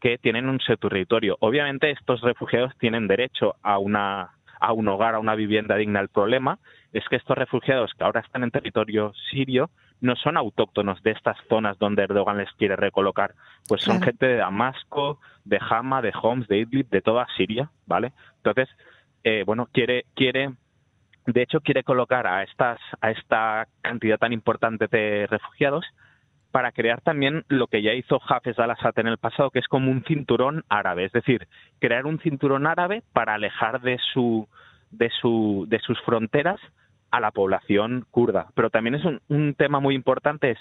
que 0.00 0.18
tienen 0.18 0.48
un 0.48 0.60
su 0.60 0.76
territorio. 0.76 1.36
Obviamente 1.40 1.90
estos 1.90 2.20
refugiados 2.20 2.72
tienen 2.78 3.08
derecho 3.08 3.56
a 3.62 3.78
una 3.78 4.30
a 4.58 4.72
un 4.72 4.88
hogar, 4.88 5.14
a 5.14 5.18
una 5.18 5.34
vivienda 5.34 5.76
digna. 5.76 6.00
El 6.00 6.08
problema 6.08 6.58
es 6.92 7.04
que 7.08 7.16
estos 7.16 7.36
refugiados 7.36 7.92
que 7.92 8.04
ahora 8.04 8.20
están 8.20 8.42
en 8.42 8.50
territorio 8.50 9.12
sirio 9.30 9.68
no 10.00 10.16
son 10.16 10.36
autóctonos 10.36 11.02
de 11.02 11.12
estas 11.12 11.36
zonas 11.48 11.78
donde 11.78 12.02
Erdogan 12.02 12.38
les 12.38 12.52
quiere 12.52 12.76
recolocar, 12.76 13.34
pues 13.68 13.82
son 13.82 14.02
gente 14.02 14.26
de 14.26 14.36
Damasco, 14.36 15.18
de 15.44 15.58
Hama, 15.60 16.02
de 16.02 16.12
Homs, 16.20 16.48
de 16.48 16.58
Idlib, 16.58 16.88
de 16.88 17.00
toda 17.00 17.26
Siria, 17.36 17.70
¿vale? 17.86 18.12
Entonces, 18.36 18.68
eh, 19.24 19.42
bueno, 19.44 19.68
quiere 19.72 20.04
quiere 20.14 20.52
de 21.26 21.42
hecho, 21.42 21.60
quiere 21.60 21.82
colocar 21.82 22.26
a, 22.26 22.44
estas, 22.44 22.78
a 23.00 23.10
esta 23.10 23.66
cantidad 23.82 24.18
tan 24.18 24.32
importante 24.32 24.86
de 24.86 25.26
refugiados 25.26 25.84
para 26.52 26.72
crear 26.72 27.00
también 27.00 27.44
lo 27.48 27.66
que 27.66 27.82
ya 27.82 27.92
hizo 27.92 28.20
Hafez 28.26 28.58
al-Assad 28.58 28.98
en 28.98 29.08
el 29.08 29.18
pasado, 29.18 29.50
que 29.50 29.58
es 29.58 29.66
como 29.66 29.90
un 29.90 30.04
cinturón 30.04 30.64
árabe, 30.68 31.04
es 31.04 31.12
decir, 31.12 31.48
crear 31.80 32.06
un 32.06 32.18
cinturón 32.20 32.66
árabe 32.66 33.02
para 33.12 33.34
alejar 33.34 33.80
de, 33.80 33.98
su, 34.12 34.48
de, 34.90 35.10
su, 35.20 35.66
de 35.68 35.80
sus 35.80 36.00
fronteras 36.02 36.60
a 37.16 37.20
la 37.20 37.30
población 37.30 38.04
kurda. 38.10 38.48
Pero 38.54 38.68
también 38.68 38.94
es 38.94 39.04
un, 39.04 39.54
tema 39.54 39.80
muy 39.80 39.94
importante, 39.94 40.50
es 40.50 40.58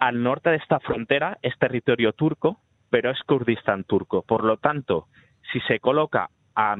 al 0.00 0.24
norte 0.24 0.50
de 0.50 0.56
esta 0.56 0.80
frontera 0.80 1.38
es 1.40 1.56
territorio 1.56 2.12
turco, 2.12 2.58
pero 2.90 3.12
es 3.12 3.22
Kurdistán 3.22 3.84
turco. 3.84 4.22
Por 4.22 4.42
lo 4.42 4.56
tanto, 4.56 5.06
si 5.52 5.60
se 5.60 5.78
coloca 5.78 6.30
a, 6.56 6.74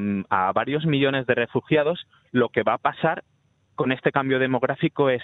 varios 0.53 0.85
millones 0.85 1.29
de 1.29 1.37
refugiados, 1.37 2.09
lo 2.33 2.49
que 2.49 2.65
va 2.65 2.75
a 2.75 2.79
pasar 2.79 3.23
con 3.77 3.93
este 3.93 4.11
cambio 4.11 4.41
demográfico 4.41 5.11
es 5.11 5.23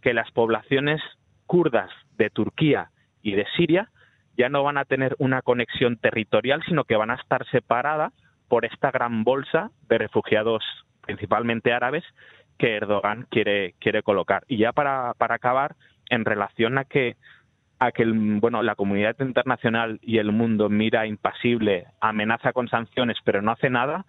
que 0.00 0.14
las 0.14 0.30
poblaciones 0.30 1.00
kurdas 1.46 1.90
de 2.16 2.30
Turquía 2.30 2.90
y 3.22 3.32
de 3.32 3.46
Siria 3.56 3.90
ya 4.36 4.50
no 4.50 4.62
van 4.62 4.78
a 4.78 4.84
tener 4.84 5.16
una 5.18 5.42
conexión 5.42 5.96
territorial, 5.96 6.62
sino 6.68 6.84
que 6.84 6.96
van 6.96 7.10
a 7.10 7.16
estar 7.16 7.44
separadas 7.50 8.12
por 8.46 8.64
esta 8.64 8.92
gran 8.92 9.24
bolsa 9.24 9.72
de 9.88 9.98
refugiados, 9.98 10.62
principalmente 11.00 11.72
árabes, 11.72 12.04
que 12.58 12.76
Erdogan 12.76 13.26
quiere, 13.30 13.74
quiere 13.80 14.02
colocar. 14.02 14.44
Y 14.48 14.58
ya 14.58 14.72
para, 14.72 15.14
para 15.14 15.36
acabar, 15.36 15.76
en 16.08 16.24
relación 16.24 16.78
a 16.78 16.84
que 16.84 17.16
a 17.78 17.90
que 17.90 18.04
bueno, 18.06 18.62
la 18.62 18.76
comunidad 18.76 19.16
internacional 19.18 19.98
y 20.02 20.18
el 20.18 20.30
mundo 20.30 20.68
mira 20.68 21.04
impasible, 21.04 21.86
amenaza 22.00 22.52
con 22.52 22.68
sanciones, 22.68 23.16
pero 23.24 23.42
no 23.42 23.50
hace 23.50 23.70
nada, 23.70 24.06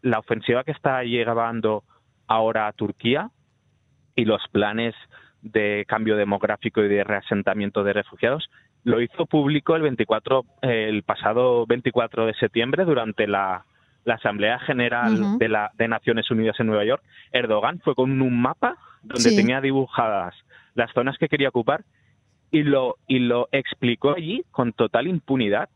la 0.00 0.18
ofensiva 0.18 0.64
que 0.64 0.70
está 0.70 1.02
llevando 1.04 1.84
ahora 2.26 2.68
a 2.68 2.72
Turquía 2.72 3.30
y 4.16 4.24
los 4.24 4.40
planes 4.50 4.94
de 5.42 5.84
cambio 5.88 6.16
demográfico 6.16 6.82
y 6.82 6.88
de 6.88 7.04
reasentamiento 7.04 7.84
de 7.84 7.92
refugiados 7.92 8.48
lo 8.84 9.00
hizo 9.00 9.26
público 9.26 9.76
el 9.76 9.82
24 9.82 10.44
el 10.62 11.02
pasado 11.02 11.66
24 11.66 12.26
de 12.26 12.34
septiembre 12.34 12.84
durante 12.84 13.26
la, 13.26 13.64
Asamblea 14.06 14.58
General 14.60 15.38
de, 15.38 15.48
la, 15.48 15.70
de 15.74 15.88
Naciones 15.88 16.30
Unidas 16.30 16.58
en 16.58 16.66
Nueva 16.66 16.84
York. 16.84 17.02
Erdogan 17.32 17.80
fue 17.80 17.94
con 17.94 18.20
un 18.20 18.40
mapa 18.40 18.76
donde 19.02 19.34
tenía 19.34 19.60
dibujadas 19.60 20.34
las 20.74 20.92
zonas 20.92 21.18
que 21.18 21.28
quería 21.28 21.48
ocupar 21.48 21.84
y 22.50 22.62
lo, 22.62 22.96
y 23.06 23.18
lo 23.18 23.48
explicó 23.52 24.14
allí 24.14 24.44
con 24.50 24.72
total 24.72 25.06
impunidad, 25.06 25.68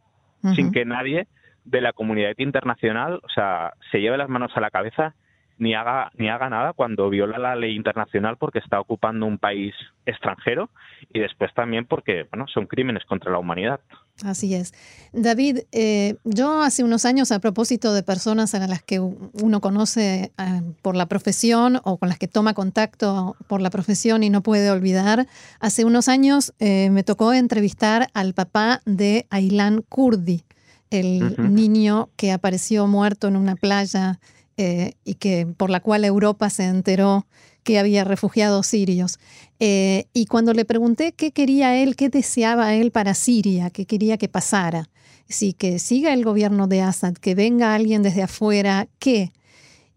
sin 0.55 0.71
que 0.71 0.85
nadie 0.85 1.27
de 1.65 1.81
la 1.81 1.93
comunidad 1.93 2.35
internacional, 2.39 3.21
o 3.25 3.29
sea, 3.29 3.73
se 3.91 4.01
lleve 4.01 4.17
las 4.17 4.29
manos 4.29 4.53
a 4.55 4.61
la 4.61 4.71
cabeza 4.71 5.15
ni 5.59 5.75
haga 5.75 6.11
ni 6.17 6.29
haga 6.29 6.51
nada 6.51 6.73
cuando 6.73 7.09
viola 7.09 7.39
la 7.39 7.57
ley 7.57 7.75
internacional 7.75 8.37
porque 8.37 8.59
está 8.59 8.79
ocupando 8.79 9.27
un 9.27 9.39
país 9.39 9.75
extranjero 10.05 10.69
y 11.13 11.19
después 11.19 11.53
también 11.55 11.87
porque 11.87 12.27
bueno 12.31 12.47
son 12.47 12.67
crímenes 12.67 13.05
contra 13.07 13.33
la 13.33 13.39
humanidad. 13.39 13.81
Así 14.25 14.55
es. 14.55 14.73
David, 15.13 15.61
eh, 15.73 16.17
yo 16.25 16.63
hace 16.63 16.83
unos 16.83 17.05
años, 17.05 17.33
a 17.33 17.39
propósito 17.39 17.93
de 17.93 18.03
personas 18.03 18.55
a 18.55 18.67
las 18.67 18.83
que 18.83 18.99
uno 18.99 19.61
conoce 19.61 20.33
eh, 20.39 20.63
por 20.81 20.97
la 20.97 21.07
profesión 21.07 21.81
o 21.85 21.99
con 21.99 22.09
las 22.09 22.19
que 22.19 22.27
toma 22.27 22.55
contacto 22.55 23.37
por 23.47 23.61
la 23.61 23.69
profesión 23.69 24.23
y 24.23 24.31
no 24.31 24.43
puede 24.43 24.71
olvidar, 24.71 25.27
hace 25.61 25.85
unos 25.85 26.09
años 26.09 26.55
eh, 26.61 26.89
me 26.91 27.03
tocó 27.03 27.35
entrevistar 27.35 28.09
al 28.15 28.33
papá 28.33 28.81
de 28.87 29.27
Aylan 29.29 29.83
Kurdi, 29.83 30.45
el 30.91 31.37
niño 31.55 32.09
que 32.17 32.33
apareció 32.33 32.87
muerto 32.87 33.29
en 33.29 33.37
una 33.37 33.57
playa 33.57 34.19
eh, 34.57 34.95
y 35.05 35.15
que 35.15 35.47
por 35.47 35.71
la 35.71 35.81
cual 35.81 36.05
Europa 36.05 36.51
se 36.51 36.65
enteró 36.65 37.27
que 37.63 37.79
había 37.79 38.05
refugiados 38.05 38.69
sirios. 38.69 39.19
Eh, 39.59 40.07
y 40.13 40.27
cuando 40.27 40.55
le 40.55 40.65
pregunté 40.65 41.13
qué 41.13 41.33
quería 41.33 41.77
él, 41.77 41.97
qué 41.97 42.09
deseaba 42.09 42.75
él 42.75 42.93
para 42.93 43.15
Siria, 43.15 43.71
qué 43.71 43.87
quería 43.87 44.17
que 44.19 44.29
pasara, 44.29 44.89
si 45.29 45.53
que 45.53 45.79
siga 45.79 46.13
el 46.15 46.25
gobierno 46.25 46.69
de 46.69 46.81
Assad, 46.83 47.15
que 47.15 47.35
venga 47.35 47.75
alguien 47.75 48.03
desde 48.03 48.23
afuera, 48.23 48.89
¿qué? 48.99 49.33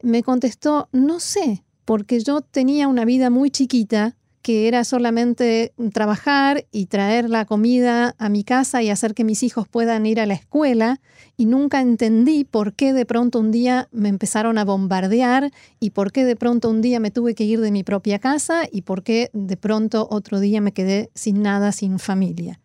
Me 0.01 0.23
contestó, 0.23 0.89
no 0.91 1.19
sé, 1.19 1.63
porque 1.85 2.19
yo 2.19 2.41
tenía 2.41 2.87
una 2.87 3.05
vida 3.05 3.29
muy 3.29 3.51
chiquita 3.51 4.15
que 4.41 4.67
era 4.67 4.83
solamente 4.83 5.73
trabajar 5.93 6.65
y 6.71 6.85
traer 6.85 7.29
la 7.29 7.45
comida 7.45 8.15
a 8.17 8.29
mi 8.29 8.43
casa 8.43 8.81
y 8.81 8.89
hacer 8.89 9.13
que 9.13 9.23
mis 9.23 9.43
hijos 9.43 9.67
puedan 9.67 10.05
ir 10.05 10.19
a 10.19 10.25
la 10.25 10.33
escuela 10.33 11.01
y 11.35 11.45
nunca 11.45 11.81
entendí 11.81 12.45
por 12.45 12.73
qué 12.73 12.93
de 12.93 13.05
pronto 13.05 13.39
un 13.39 13.51
día 13.51 13.89
me 13.91 14.09
empezaron 14.09 14.57
a 14.57 14.65
bombardear 14.65 15.51
y 15.79 15.89
por 15.89 16.11
qué 16.11 16.23
de 16.23 16.35
pronto 16.35 16.69
un 16.69 16.81
día 16.81 16.99
me 16.99 17.11
tuve 17.11 17.35
que 17.35 17.43
ir 17.43 17.59
de 17.59 17.71
mi 17.71 17.83
propia 17.83 18.19
casa 18.19 18.63
y 18.71 18.83
por 18.83 19.03
qué 19.03 19.29
de 19.33 19.57
pronto 19.57 20.07
otro 20.09 20.39
día 20.39 20.61
me 20.61 20.71
quedé 20.71 21.09
sin 21.15 21.41
nada, 21.41 21.71
sin 21.71 21.99
familia. 21.99 22.59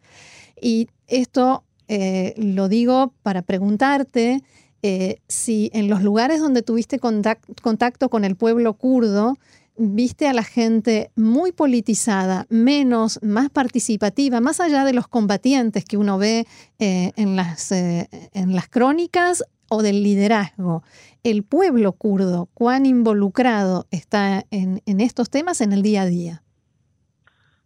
Y 0.61 0.89
esto 1.09 1.65
eh, 1.89 2.35
lo 2.37 2.69
digo 2.69 3.13
para 3.23 3.43
preguntarte 3.43 4.43
eh, 4.83 5.17
si 5.29 5.71
en 5.73 5.89
los 5.89 6.03
lugares 6.03 6.41
donde 6.41 6.63
tuviste 6.63 6.99
contacto 6.99 8.09
con 8.11 8.25
el 8.25 8.37
pueblo 8.37 8.75
kurdo, 8.75 9.37
viste 9.77 10.29
a 10.29 10.33
la 10.33 10.45
gente 10.45 11.11
muy 11.17 11.53
politizada, 11.53 12.47
menos, 12.49 13.21
más 13.23 13.51
participativa, 13.51 14.41
más 14.41 14.61
allá 14.61 14.85
de 14.85 14.93
los 14.93 15.09
combatientes 15.09 15.85
que 15.85 15.97
uno 15.97 16.19
ve 16.19 16.45
eh, 16.79 17.13
en, 17.17 17.37
las, 17.37 17.73
eh, 17.73 18.09
en 18.33 18.55
las 18.55 18.69
crónicas 18.69 19.45
o 19.69 19.83
del 19.83 20.03
liderazgo. 20.03 20.83
El 21.23 21.43
pueblo 21.43 21.93
kurdo, 21.93 22.49
cuán 22.55 22.87
involucrado 22.87 23.87
está 23.91 24.45
en, 24.51 24.81
estos 24.87 25.31
temas 25.31 25.61
en 25.61 25.73
el 25.73 25.83
día 25.83 26.03
a 26.03 26.07
día. 26.07 26.43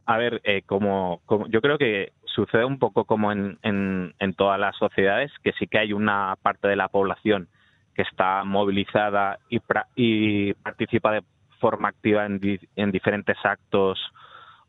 A 0.07 0.17
ver, 0.17 0.41
eh, 0.45 0.63
como, 0.65 1.21
yo 1.51 1.61
creo 1.61 1.77
que 1.77 2.13
sucede 2.25 2.65
un 2.65 2.79
poco 2.79 3.05
como 3.05 3.31
en, 3.33 3.59
en, 3.63 4.35
todas 4.35 4.59
las 4.59 4.77
sociedades, 4.77 5.31
que 5.43 5.53
sí 5.59 5.67
que 5.67 5.79
hay 5.79 5.93
una 5.93 6.37
parte 6.41 6.69
de 6.69 6.77
la 6.77 6.89
población 6.89 7.49
que 7.95 8.03
está 8.03 8.45
movilizada 8.45 9.39
y, 9.51 9.61
y 9.97 10.55
participa 10.55 11.13
de 11.13 11.23
forma 11.61 11.89
activa 11.89 12.27
en, 12.27 12.41
en 12.77 12.91
diferentes 12.91 13.37
actos 13.45 13.99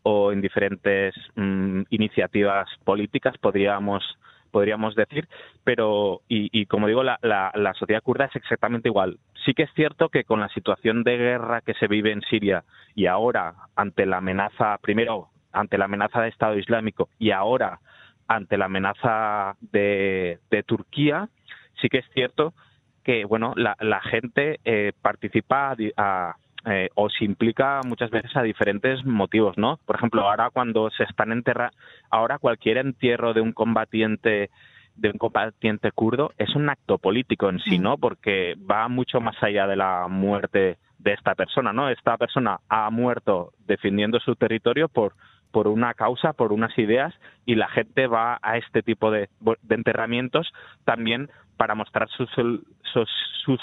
o 0.03 0.31
en 0.31 0.41
diferentes 0.41 1.13
mm, 1.35 1.83
iniciativas 1.89 2.67
políticas, 2.83 3.37
podríamos 3.37 4.03
podríamos 4.49 4.95
decir, 4.95 5.27
pero, 5.63 6.21
y, 6.27 6.65
como 6.65 6.87
digo, 6.87 7.03
la, 7.03 7.19
la, 7.21 7.73
sociedad 7.75 8.01
kurda 8.01 8.25
es 8.25 8.35
exactamente 8.35 8.89
igual. 8.89 9.19
Sí 9.45 9.53
que 9.53 9.63
es 9.63 9.73
cierto 9.75 10.09
que 10.09 10.23
con 10.23 10.39
la 10.39 10.49
situación 10.49 11.03
de 11.03 11.17
guerra 11.17 11.61
que 11.61 11.75
se 11.75 11.87
vive 11.87 12.11
en 12.11 12.21
Siria 12.21 12.63
y 12.95 13.05
ahora 13.05 13.53
ante 13.75 14.05
la 14.05 14.17
amenaza, 14.17 14.77
primero 14.81 15.29
ante 15.51 15.77
la 15.77 15.85
amenaza 15.85 16.21
de 16.21 16.29
Estado 16.29 16.57
Islámico 16.57 17.09
y 17.19 17.31
ahora 17.31 17.79
ante 18.27 18.57
la 18.57 18.65
amenaza 18.65 19.55
de, 19.61 20.39
de 20.51 20.63
Turquía, 20.63 21.29
sí 21.81 21.89
que 21.89 21.99
es 21.99 22.05
cierto 22.13 22.53
que 23.03 23.25
bueno 23.25 23.53
la, 23.55 23.75
la 23.79 24.01
gente 24.01 24.59
eh, 24.65 24.91
participa 25.01 25.75
a, 25.97 26.35
eh, 26.65 26.89
o 26.95 27.09
se 27.09 27.25
implica 27.25 27.81
muchas 27.85 28.09
veces 28.09 28.35
a 28.35 28.43
diferentes 28.43 29.05
motivos, 29.05 29.57
¿no? 29.57 29.79
Por 29.85 29.95
ejemplo, 29.95 30.21
ahora 30.27 30.49
cuando 30.49 30.89
se 30.91 31.03
están 31.03 31.31
enterrando, 31.31 31.75
ahora 32.09 32.37
cualquier 32.37 32.77
entierro 32.77 33.33
de 33.33 33.41
un 33.41 33.53
combatiente 33.53 34.49
de 34.95 35.09
un 35.09 35.17
combatiente 35.17 35.91
kurdo 35.93 36.33
es 36.37 36.53
un 36.55 36.69
acto 36.69 36.97
político 36.97 37.49
en 37.49 37.59
sí, 37.59 37.79
mm. 37.79 37.81
¿no? 37.81 37.97
Porque 37.97 38.55
va 38.69 38.89
mucho 38.89 39.21
más 39.21 39.41
allá 39.41 39.65
de 39.65 39.77
la 39.77 40.07
muerte 40.09 40.77
de 40.97 41.13
esta 41.13 41.35
persona, 41.35 41.71
¿no? 41.71 41.89
Esta 41.89 42.17
persona 42.17 42.59
ha 42.67 42.89
muerto 42.89 43.53
defendiendo 43.65 44.19
su 44.19 44.35
territorio 44.35 44.89
por 44.89 45.13
por 45.51 45.67
una 45.67 45.93
causa, 45.93 46.33
por 46.33 46.53
unas 46.53 46.77
ideas, 46.77 47.13
y 47.45 47.55
la 47.55 47.67
gente 47.69 48.07
va 48.07 48.39
a 48.41 48.57
este 48.57 48.83
tipo 48.83 49.11
de, 49.11 49.29
de 49.39 49.75
enterramientos 49.75 50.51
también 50.85 51.29
para 51.59 51.75
mostrar 51.75 52.07
su, 52.09 52.25
su, 52.25 53.57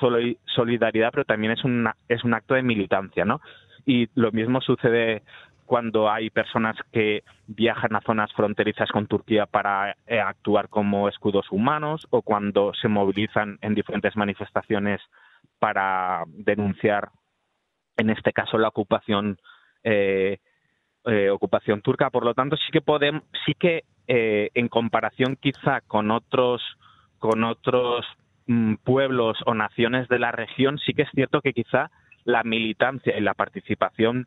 solidaridad, 0.55 1.11
pero 1.13 1.25
también 1.25 1.53
es, 1.53 1.65
una, 1.65 1.97
es 2.09 2.25
un 2.25 2.35
acto 2.35 2.55
de 2.55 2.63
militancia, 2.63 3.25
¿no? 3.25 3.41
Y 3.87 4.09
lo 4.15 4.33
mismo 4.33 4.61
sucede 4.61 5.23
cuando 5.65 6.11
hay 6.11 6.29
personas 6.29 6.77
que 6.93 7.25
viajan 7.47 7.97
a 7.97 8.03
zonas 8.03 8.33
fronterizas 8.35 8.91
con 8.91 9.07
Turquía 9.07 9.47
para 9.47 9.97
eh, 10.07 10.21
actuar 10.21 10.69
como 10.69 11.09
escudos 11.09 11.47
humanos 11.51 12.07
o 12.11 12.21
cuando 12.21 12.75
se 12.75 12.89
movilizan 12.89 13.59
en 13.63 13.75
diferentes 13.75 14.15
manifestaciones 14.15 15.01
para 15.59 16.25
denunciar, 16.29 17.09
en 17.97 18.11
este 18.11 18.33
caso, 18.33 18.59
la 18.59 18.69
ocupación 18.69 19.39
eh, 19.85 20.39
eh, 21.07 21.31
ocupación 21.31 21.83
turca. 21.83 22.11
Por 22.11 22.25
lo 22.25 22.35
tanto, 22.35 22.57
sí 22.57 22.71
que 22.73 22.81
podemos, 22.81 23.23
sí 23.45 23.55
que 23.55 23.85
en 24.09 24.69
comparación 24.69 25.35
quizá 25.35 25.81
con 25.81 26.13
otros 26.13 26.63
con 27.19 27.45
otros 27.45 28.07
mm, 28.47 28.75
pueblos 28.85 29.39
o 29.47 29.55
naciones 29.55 30.09
de 30.09 30.19
la 30.19 30.33
región, 30.33 30.79
sí 30.79 30.95
que 30.95 31.03
es 31.03 31.11
cierto 31.13 31.41
que 31.41 31.53
quizá 31.53 31.91
la 32.25 32.43
militancia 32.43 33.17
y 33.17 33.21
la 33.21 33.35
participación 33.35 34.27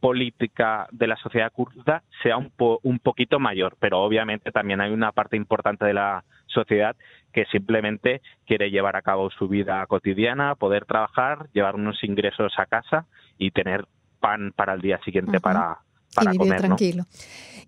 política 0.00 0.86
de 0.92 1.08
la 1.08 1.16
sociedad 1.16 1.52
kurda 1.52 2.04
sea 2.22 2.36
un, 2.36 2.52
un 2.82 2.98
poquito 3.00 3.40
mayor, 3.40 3.76
pero 3.80 4.00
obviamente 4.00 4.52
también 4.52 4.80
hay 4.80 4.92
una 4.92 5.12
parte 5.12 5.36
importante 5.36 5.84
de 5.84 5.94
la 5.94 6.24
sociedad 6.46 6.94
que 7.32 7.46
simplemente 7.46 8.22
quiere 8.46 8.70
llevar 8.70 8.96
a 8.96 9.02
cabo 9.02 9.30
su 9.30 9.48
vida 9.48 9.84
cotidiana, 9.86 10.54
poder 10.54 10.84
trabajar, 10.84 11.48
llevar 11.52 11.74
unos 11.74 12.02
ingresos 12.04 12.52
a 12.58 12.66
casa 12.66 13.06
y 13.38 13.50
tener 13.50 13.86
pan 14.20 14.52
para 14.54 14.74
el 14.74 14.80
día 14.80 15.00
siguiente 15.04 15.40
para, 15.40 15.78
para 16.18 16.34
y 16.34 16.38
vivir 16.38 16.56
tranquilo. 16.56 17.06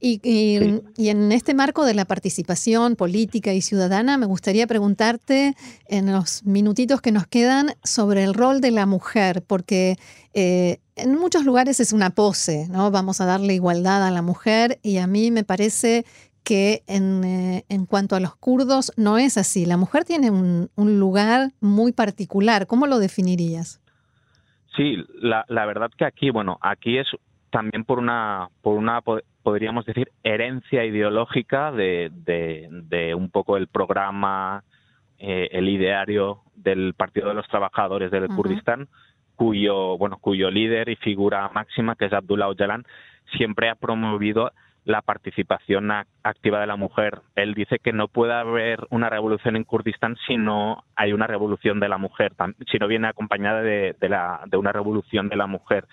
Y, 0.03 0.71
en 0.97 1.31
este 1.31 1.53
marco 1.53 1.85
de 1.85 1.93
la 1.93 2.07
participación 2.07 2.97
política 2.97 3.53
y 3.53 3.61
ciudadana, 3.61 4.17
me 4.17 4.25
gustaría 4.25 4.67
preguntarte 4.67 5.55
en 5.89 6.11
los 6.11 6.43
minutitos 6.45 7.03
que 7.03 7.13
nos 7.13 7.27
quedan 7.27 7.75
sobre 7.85 8.25
el 8.25 8.33
rol 8.33 8.63
de 8.63 8.71
la 8.71 8.87
mujer, 8.87 9.43
porque 9.47 9.97
eh, 10.33 10.79
en 10.97 11.19
muchos 11.19 11.45
lugares 11.45 11.81
es 11.81 11.93
una 11.93 12.11
pose, 12.11 12.67
¿no? 12.71 12.91
Vamos 12.91 13.21
a 13.21 13.27
darle 13.27 13.53
igualdad 13.53 14.07
a 14.07 14.11
la 14.11 14.23
mujer 14.23 14.79
y 14.83 14.97
a 14.97 15.07
mí 15.07 15.31
me 15.31 15.45
parece 15.45 16.07
que 16.45 16.83
en, 16.87 17.23
eh, 17.23 17.65
en 17.69 17.85
cuanto 17.85 18.17
a 18.17 18.21
los 18.21 18.35
kurdos 18.37 18.93
no 18.97 19.19
es 19.19 19.37
así. 19.37 19.67
La 19.67 19.77
mujer 19.77 20.07
tiene 20.07 20.31
un, 20.31 20.71
un 20.77 20.99
lugar 20.99 21.51
muy 21.61 21.93
particular. 21.93 22.67
¿Cómo 22.67 22.87
lo 22.87 22.99
definirías? 22.99 23.83
Sí, 24.77 24.97
la, 25.21 25.45
la, 25.49 25.67
verdad 25.67 25.91
que 25.99 26.07
aquí, 26.07 26.31
bueno, 26.31 26.59
aquí 26.63 26.97
es 26.97 27.09
también 27.51 27.85
por 27.85 27.99
una, 27.99 28.49
por 28.63 28.77
una 28.77 29.03
podríamos 29.43 29.85
decir, 29.85 30.11
herencia 30.23 30.85
ideológica 30.85 31.73
de, 31.73 32.11
de, 32.13 33.15
un 33.15 33.31
poco 33.31 33.57
el 33.57 33.69
programa, 33.69 34.65
eh, 35.19 35.49
el 35.53 35.69
ideario 35.69 36.43
del 36.55 36.95
Partido 36.95 37.29
de 37.29 37.35
los 37.35 37.49
Trabajadores 37.49 38.11
del 38.11 38.29
Kurdistán, 38.29 38.89
cuyo, 39.37 39.97
bueno, 39.97 40.19
cuyo 40.19 40.51
líder 40.51 40.89
y 40.89 40.97
figura 40.97 41.49
máxima, 41.55 41.97
que 41.97 42.07
es 42.07 42.13
Abdullah 42.13 42.51
Öcalan, 42.51 42.85
siempre 43.37 43.71
ha 43.71 43.75
promovido 43.75 44.53
la 44.85 45.03
participación 45.03 45.91
activa 46.23 46.61
de 46.61 46.67
la 46.67 46.77
mujer. 46.77 47.21
Él 47.37 47.55
dice 47.55 47.79
que 47.79 47.93
no 47.93 48.09
puede 48.09 48.33
haber 48.33 48.87
una 48.91 49.11
revolución 49.11 49.57
en 49.57 49.65
Kurdistán 49.65 50.17
si 50.27 50.37
no 50.37 50.85
hay 50.97 51.13
una 51.13 51.27
revolución 51.27 51.81
de 51.81 51.89
la 51.89 51.99
mujer, 51.99 52.33
si 52.71 52.79
no 52.79 52.89
viene 52.89 53.09
acompañada 53.09 53.63
de, 53.63 53.95
de, 54.01 54.09
la, 54.09 54.43
de 54.47 54.57
una 54.57 54.73
revolución 54.73 55.29
de 55.29 55.37
la 55.37 55.47
mujer. 55.47 55.87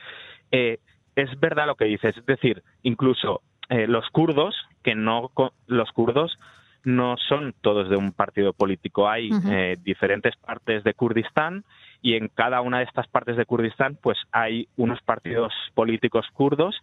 Eh, 0.52 0.80
es 1.18 1.40
verdad 1.40 1.66
lo 1.66 1.76
que 1.76 1.86
dices, 1.86 2.16
es 2.16 2.26
decir, 2.26 2.64
incluso 2.84 3.42
eh, 3.70 3.88
los 3.88 4.08
kurdos, 4.12 4.56
que 4.84 4.96
no 4.96 5.32
los 5.66 5.92
kurdos 5.92 6.38
no 6.84 7.18
son 7.18 7.54
todos 7.60 7.90
de 7.90 7.98
un 7.98 8.14
partido 8.14 8.54
político, 8.54 9.10
hay 9.10 9.30
eh, 9.50 9.76
diferentes 9.84 10.36
partes 10.38 10.84
de 10.84 10.94
Kurdistán 10.94 11.66
y 12.02 12.14
en 12.14 12.30
cada 12.30 12.62
una 12.62 12.78
de 12.78 12.86
estas 12.86 13.08
partes 13.08 13.36
de 13.36 13.46
Kurdistán 13.46 13.98
pues 14.02 14.18
hay 14.32 14.70
unos 14.78 15.02
partidos 15.02 15.52
políticos 15.74 16.26
kurdos 16.34 16.76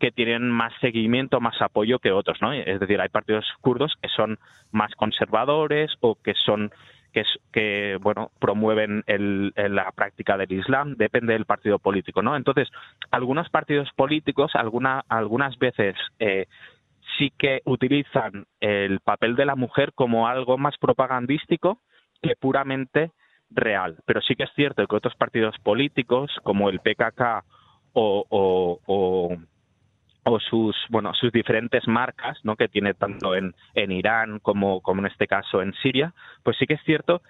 que 0.00 0.10
tienen 0.10 0.50
más 0.50 0.72
seguimiento, 0.80 1.40
más 1.40 1.60
apoyo 1.60 1.98
que 1.98 2.10
otros, 2.10 2.38
¿no? 2.40 2.52
Es 2.52 2.80
decir, 2.80 3.00
hay 3.00 3.10
partidos 3.10 3.46
kurdos 3.60 3.94
que 4.02 4.08
son 4.08 4.38
más 4.72 4.92
conservadores 4.96 5.92
o 6.00 6.16
que 6.16 6.34
son 6.34 6.72
que, 7.14 7.22
que 7.52 7.98
bueno, 8.02 8.30
promueven 8.40 9.04
la 9.06 9.90
práctica 9.92 10.36
del 10.36 10.52
Islam, 10.52 10.96
depende 10.96 11.32
del 11.32 11.46
partido 11.46 11.78
político, 11.78 12.20
¿no? 12.20 12.36
Entonces, 12.36 12.68
algunos 13.10 13.48
partidos 13.48 13.88
políticos, 13.94 14.52
alguna, 14.54 15.04
algunas 15.08 15.56
veces 15.58 15.94
eh, 16.18 16.46
sí 17.16 17.32
que 17.38 17.62
utilizan 17.64 18.46
el 18.60 19.00
papel 19.00 19.36
de 19.36 19.46
la 19.46 19.54
mujer 19.54 19.92
como 19.94 20.26
algo 20.26 20.58
más 20.58 20.76
propagandístico 20.78 21.78
que 22.20 22.34
puramente 22.36 23.12
real. 23.50 23.98
Pero 24.04 24.20
sí 24.20 24.34
que 24.34 24.44
es 24.44 24.52
cierto 24.54 24.84
que 24.86 24.96
otros 24.96 25.14
partidos 25.14 25.56
políticos, 25.62 26.32
como 26.42 26.68
el 26.68 26.80
PKK 26.80 27.44
o 27.92 29.38
sus 30.48 30.76
bueno 30.88 31.12
sus 31.14 31.32
diferentes 31.32 31.86
marcas 31.86 32.38
no 32.44 32.56
que 32.56 32.68
tiene 32.68 32.94
tanto 32.94 33.34
en, 33.34 33.54
en 33.74 33.92
Irán 33.92 34.38
como, 34.40 34.80
como 34.80 35.00
en 35.00 35.06
este 35.06 35.26
caso 35.26 35.62
en 35.62 35.74
Siria 35.74 36.14
pues 36.42 36.56
sí 36.58 36.66
que 36.66 36.74
es 36.74 36.82
cierto 36.84 37.22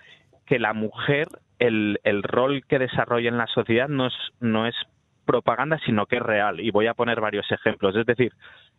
que 0.46 0.58
la 0.58 0.72
mujer 0.72 1.28
el, 1.58 2.00
el 2.04 2.22
rol 2.22 2.64
que 2.68 2.78
desarrolla 2.78 3.28
en 3.28 3.38
la 3.38 3.46
sociedad 3.46 3.88
no 3.88 4.06
es 4.06 4.14
no 4.40 4.66
es 4.66 4.74
propaganda 5.24 5.78
sino 5.84 6.06
que 6.06 6.16
es 6.16 6.22
real. 6.22 6.60
Y 6.60 6.70
voy 6.70 6.86
a 6.86 6.94
poner 6.94 7.20
varios 7.20 7.50
ejemplos. 7.50 7.96
Es 7.96 8.06
decir 8.06 8.32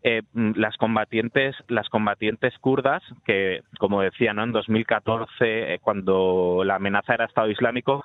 eh, 0.03 0.21
las 0.33 0.77
combatientes 0.77 1.55
las 1.67 1.89
combatientes 1.89 2.57
kurdas 2.59 3.01
que 3.25 3.61
como 3.79 4.01
decía 4.01 4.33
no 4.33 4.43
en 4.43 4.51
2014 4.51 5.33
eh, 5.41 5.79
cuando 5.81 6.61
la 6.63 6.75
amenaza 6.75 7.15
era 7.15 7.25
Estado 7.25 7.49
Islámico 7.49 8.03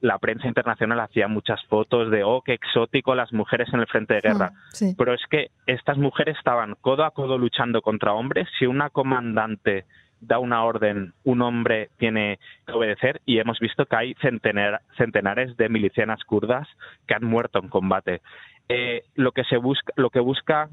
la 0.00 0.18
prensa 0.18 0.48
internacional 0.48 1.00
hacía 1.00 1.28
muchas 1.28 1.62
fotos 1.66 2.10
de, 2.10 2.24
oh, 2.24 2.42
qué 2.42 2.54
exótico 2.54 3.14
las 3.14 3.32
mujeres 3.32 3.68
en 3.72 3.80
el 3.80 3.86
frente 3.86 4.14
de 4.14 4.20
guerra. 4.20 4.52
Mm, 4.80 4.96
Pero 4.96 5.14
es 5.14 5.20
que 5.30 5.50
estas 5.66 5.98
mujeres 5.98 6.36
estaban 6.38 6.74
codo 6.80 7.04
a 7.04 7.10
codo 7.10 7.36
luchando 7.38 7.82
contra 7.82 8.14
hombres. 8.14 8.48
Si 8.58 8.66
una 8.66 8.90
comandante 8.90 9.84
da 10.20 10.38
una 10.38 10.64
orden, 10.64 11.12
un 11.24 11.42
hombre 11.42 11.90
tiene 11.98 12.38
que 12.66 12.72
obedecer 12.72 13.20
y 13.24 13.38
hemos 13.38 13.58
visto 13.58 13.86
que 13.86 13.96
hay 13.96 14.14
centenares 14.20 15.56
de 15.56 15.68
milicianas 15.68 16.22
kurdas 16.24 16.68
que 17.06 17.14
han 17.14 17.24
muerto 17.24 17.58
en 17.58 17.68
combate. 17.68 18.20
Eh, 18.68 19.02
lo 19.14 19.32
que 19.32 19.44
se 19.44 19.56
busca, 19.56 19.92
lo 19.96 20.10
que 20.10 20.20
busca 20.20 20.68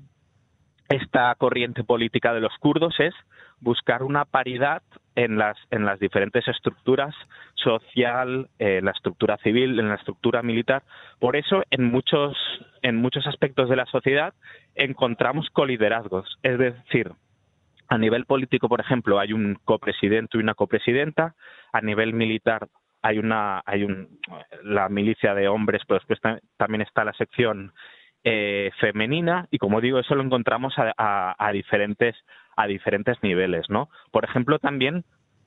esta 0.90 1.34
corriente 1.36 1.84
política 1.84 2.34
de 2.34 2.42
los 2.42 2.56
kurdos 2.60 3.00
es 3.00 3.14
buscar 3.60 4.04
una 4.04 4.26
paridad 4.26 4.82
en 5.16 5.38
las, 5.38 5.58
en 5.72 5.86
las 5.86 6.00
diferentes 6.00 6.48
estructuras 6.48 7.16
social, 7.56 8.50
en 8.60 8.86
la 8.86 8.92
estructura 8.92 9.38
civil, 9.38 9.80
en 9.80 9.90
la 9.90 9.96
estructura 9.96 10.44
militar. 10.44 10.84
Por 11.20 11.36
eso, 11.36 11.64
en 11.72 11.86
muchos, 11.86 12.38
en 12.84 12.98
muchos 12.98 13.26
aspectos 13.26 13.70
de 13.70 13.76
la 13.76 13.86
sociedad 13.88 14.34
encontramos 14.76 15.50
coliderazgos. 15.50 16.38
Es 16.44 16.60
decir, 16.60 17.12
a 17.90 17.98
nivel 17.98 18.26
político, 18.26 18.70
por 18.70 18.80
ejemplo, 18.80 19.20
hay 19.20 19.34
un 19.34 19.58
copresidente 19.66 20.38
y 20.38 20.42
una 20.42 20.54
copresidenta. 20.54 21.36
A 21.74 21.82
nivel 21.82 22.14
militar 22.14 22.68
hay 23.02 23.18
una, 23.18 23.62
hay 23.66 23.84
un, 23.84 24.20
la 24.64 24.90
milicia 24.90 25.34
de 25.34 25.48
hombres, 25.48 25.82
pero 25.88 26.00
después 26.00 26.20
también 26.58 26.82
está 26.82 27.04
la 27.04 27.14
sección 27.14 27.74
eh, 28.24 28.72
femenina 28.80 29.48
y 29.52 29.58
como 29.58 29.82
digo 29.82 30.00
eso 30.00 30.16
lo 30.16 30.24
encontramos 30.24 30.74
a, 30.78 31.52
diferentes 31.54 32.16
a 32.56 32.68
diferentes 32.68 33.22
niveles, 33.22 33.70
¿no? 33.70 33.90
Por 34.12 34.26
ejemplo, 34.26 34.60
también 34.60 35.04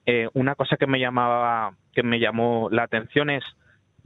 eh, 0.07 0.29
una 0.33 0.55
cosa 0.55 0.77
que 0.77 0.87
me 0.87 1.01
llamaba, 1.01 1.75
que 1.93 2.03
me 2.03 2.21
llamó 2.21 2.69
la 2.71 2.85
atención 2.85 3.31
es 3.31 3.45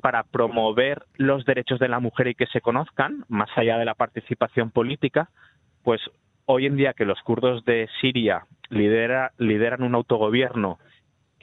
para 0.01 0.23
promover 0.25 1.05
los 1.17 1.45
derechos 1.45 1.79
de 1.79 1.89
la 1.89 2.01
mujer 2.01 2.29
y 2.29 2.35
que 2.35 2.47
se 2.47 2.61
conozcan, 2.61 3.25
más 3.29 3.49
allá 3.57 3.79
de 3.79 3.85
la 3.85 3.95
participación 3.95 4.71
política, 4.71 5.31
pues 5.83 6.01
hoy 6.47 6.67
en 6.67 6.77
día 6.77 6.93
que 6.95 7.05
los 7.05 7.21
kurdos 7.23 7.65
de 7.65 7.89
Siria 8.01 8.47
lidera, 8.71 9.33
lideran 9.39 9.83
un 9.83 9.95
autogobierno 9.95 10.79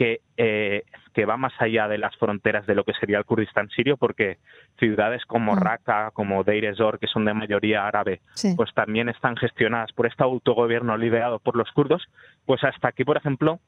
que, 0.01 0.21
eh, 0.35 0.83
que 1.13 1.25
va 1.25 1.37
más 1.37 1.53
allá 1.59 1.87
de 1.87 1.99
las 1.99 2.17
fronteras 2.17 2.65
de 2.65 2.73
lo 2.73 2.83
que 2.83 2.93
sería 2.93 3.19
el 3.19 3.25
Kurdistán 3.25 3.69
sirio, 3.69 3.97
porque 3.97 4.39
ciudades 4.79 5.23
como 5.27 5.53
mm. 5.53 5.59
Raqqa, 5.59 6.09
como 6.15 6.43
Deir 6.43 6.65
ez-Zor, 6.65 6.97
que 6.97 7.05
son 7.05 7.23
de 7.23 7.35
mayoría 7.35 7.85
árabe, 7.85 8.19
pues 8.55 8.73
también 8.73 9.09
están 9.09 9.37
gestionadas 9.37 9.91
por 9.91 10.07
este 10.07 10.23
autogobierno 10.23 10.97
liderado 10.97 11.37
por 11.37 11.55
los 11.55 11.69
kurdos, 11.73 12.03
pues 12.47 12.63
hasta 12.63 12.87
aquí, 12.87 13.03
por 13.03 13.15
ejemplo, 13.15 13.59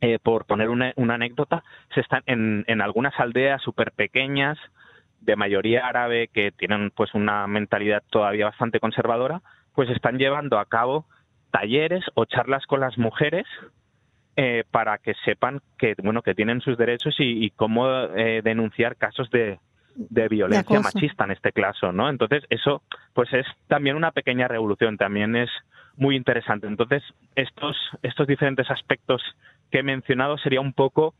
eh, 0.00 0.18
por 0.20 0.46
poner 0.46 0.68
una, 0.68 0.92
anécdota, 0.96 1.62
se 1.94 2.00
están 2.00 2.24
en, 2.26 2.64
en 2.66 2.80
algunas 2.80 3.14
aldeas 3.20 3.62
súper 3.62 3.92
pequeñas, 3.92 4.58
de 5.20 5.36
mayoría 5.36 5.86
árabe, 5.86 6.26
que 6.26 6.50
tienen 6.50 6.90
pues 6.90 7.14
una 7.14 7.46
mentalidad 7.46 8.02
todavía 8.10 8.46
bastante 8.46 8.80
conservadora, 8.80 9.42
pues 9.76 9.88
están 9.90 10.18
llevando 10.18 10.58
a 10.58 10.64
cabo 10.64 11.06
talleres 11.52 12.04
o 12.14 12.24
charlas 12.24 12.66
con 12.66 12.80
las 12.80 12.98
mujeres 12.98 13.46
eh, 14.36 14.64
para 14.70 14.98
que 14.98 15.14
sepan 15.24 15.60
que 15.78 15.94
bueno 16.02 16.22
que 16.22 16.34
tienen 16.34 16.60
sus 16.60 16.78
derechos 16.78 17.14
y, 17.18 17.50
cómo 17.50 17.86
eh, 18.16 18.40
denunciar 18.42 18.96
casos 18.96 19.30
de, 19.30 19.58
de 19.94 20.28
violencia 20.28 20.80
machista 20.80 21.24
en 21.24 21.32
este 21.32 21.52
caso, 21.52 21.92
¿no? 21.92 22.08
Entonces 22.08 22.44
eso 22.48 22.82
pues 23.12 23.32
es 23.32 23.46
también 23.68 23.96
una 23.96 24.10
pequeña 24.10 24.48
revolución, 24.48 24.96
también 24.96 25.36
es 25.36 25.50
muy 25.96 26.16
interesante. 26.16 26.66
Entonces 26.66 27.02
estos 27.34 27.76
estos 28.02 28.26
diferentes 28.26 28.70
aspectos 28.70 29.22
que 29.70 29.80
he 29.80 29.82
mencionado 29.82 30.38
sería 30.38 30.60
un 30.60 30.72
poco 30.72 31.14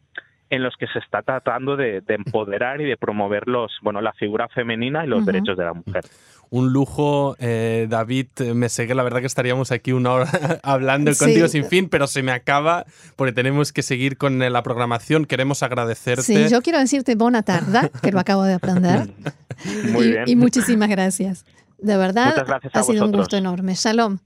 en 0.52 0.62
los 0.62 0.76
que 0.76 0.86
se 0.88 0.98
está 0.98 1.22
tratando 1.22 1.78
de, 1.78 2.02
empoderar 2.08 2.82
y 2.82 2.84
de 2.84 2.98
promover 2.98 3.48
los, 3.48 3.72
bueno, 3.80 4.02
la 4.02 4.12
figura 4.12 4.48
femenina 4.48 5.02
y 5.02 5.08
los 5.08 5.24
derechos 5.24 5.56
de 5.56 5.64
la 5.64 5.72
mujer. 5.72 6.04
Un 6.50 6.74
lujo, 6.74 7.36
eh, 7.38 7.86
David 7.88 8.26
me 8.54 8.68
que 8.68 8.94
la 8.94 9.02
verdad 9.02 9.20
que 9.20 9.26
estaríamos 9.26 9.72
aquí 9.72 9.92
una 9.92 10.12
hora 10.12 10.28
hablando 10.62 11.10
contigo 11.18 11.48
sin 11.48 11.64
fin, 11.64 11.88
pero 11.88 12.06
se 12.06 12.22
me 12.22 12.32
acaba 12.32 12.84
porque 13.16 13.32
tenemos 13.32 13.72
que 13.72 13.80
seguir 13.80 14.18
con 14.18 14.38
la 14.40 14.62
programación. 14.62 15.24
Queremos 15.24 15.62
agradecerte. 15.62 16.22
Sí, 16.22 16.48
yo 16.50 16.60
quiero 16.60 16.78
decirte 16.80 17.14
buena 17.14 17.42
tarde, 17.42 17.90
que 18.02 18.12
lo 18.12 18.20
acabo 18.20 18.44
de 18.44 18.52
aprender. 18.52 19.08
Muy 19.90 20.10
bien. 20.10 20.24
Y 20.26 20.36
muchísimas 20.36 20.90
gracias. 20.90 21.46
De 21.78 21.96
verdad, 21.96 22.34
ha 22.74 22.82
sido 22.82 23.06
un 23.06 23.12
gusto 23.12 23.38
enorme. 23.38 23.72
Shalom. 23.74 24.18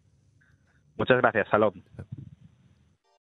Muchas 0.96 1.18
gracias, 1.18 1.46
Salom. 1.52 1.72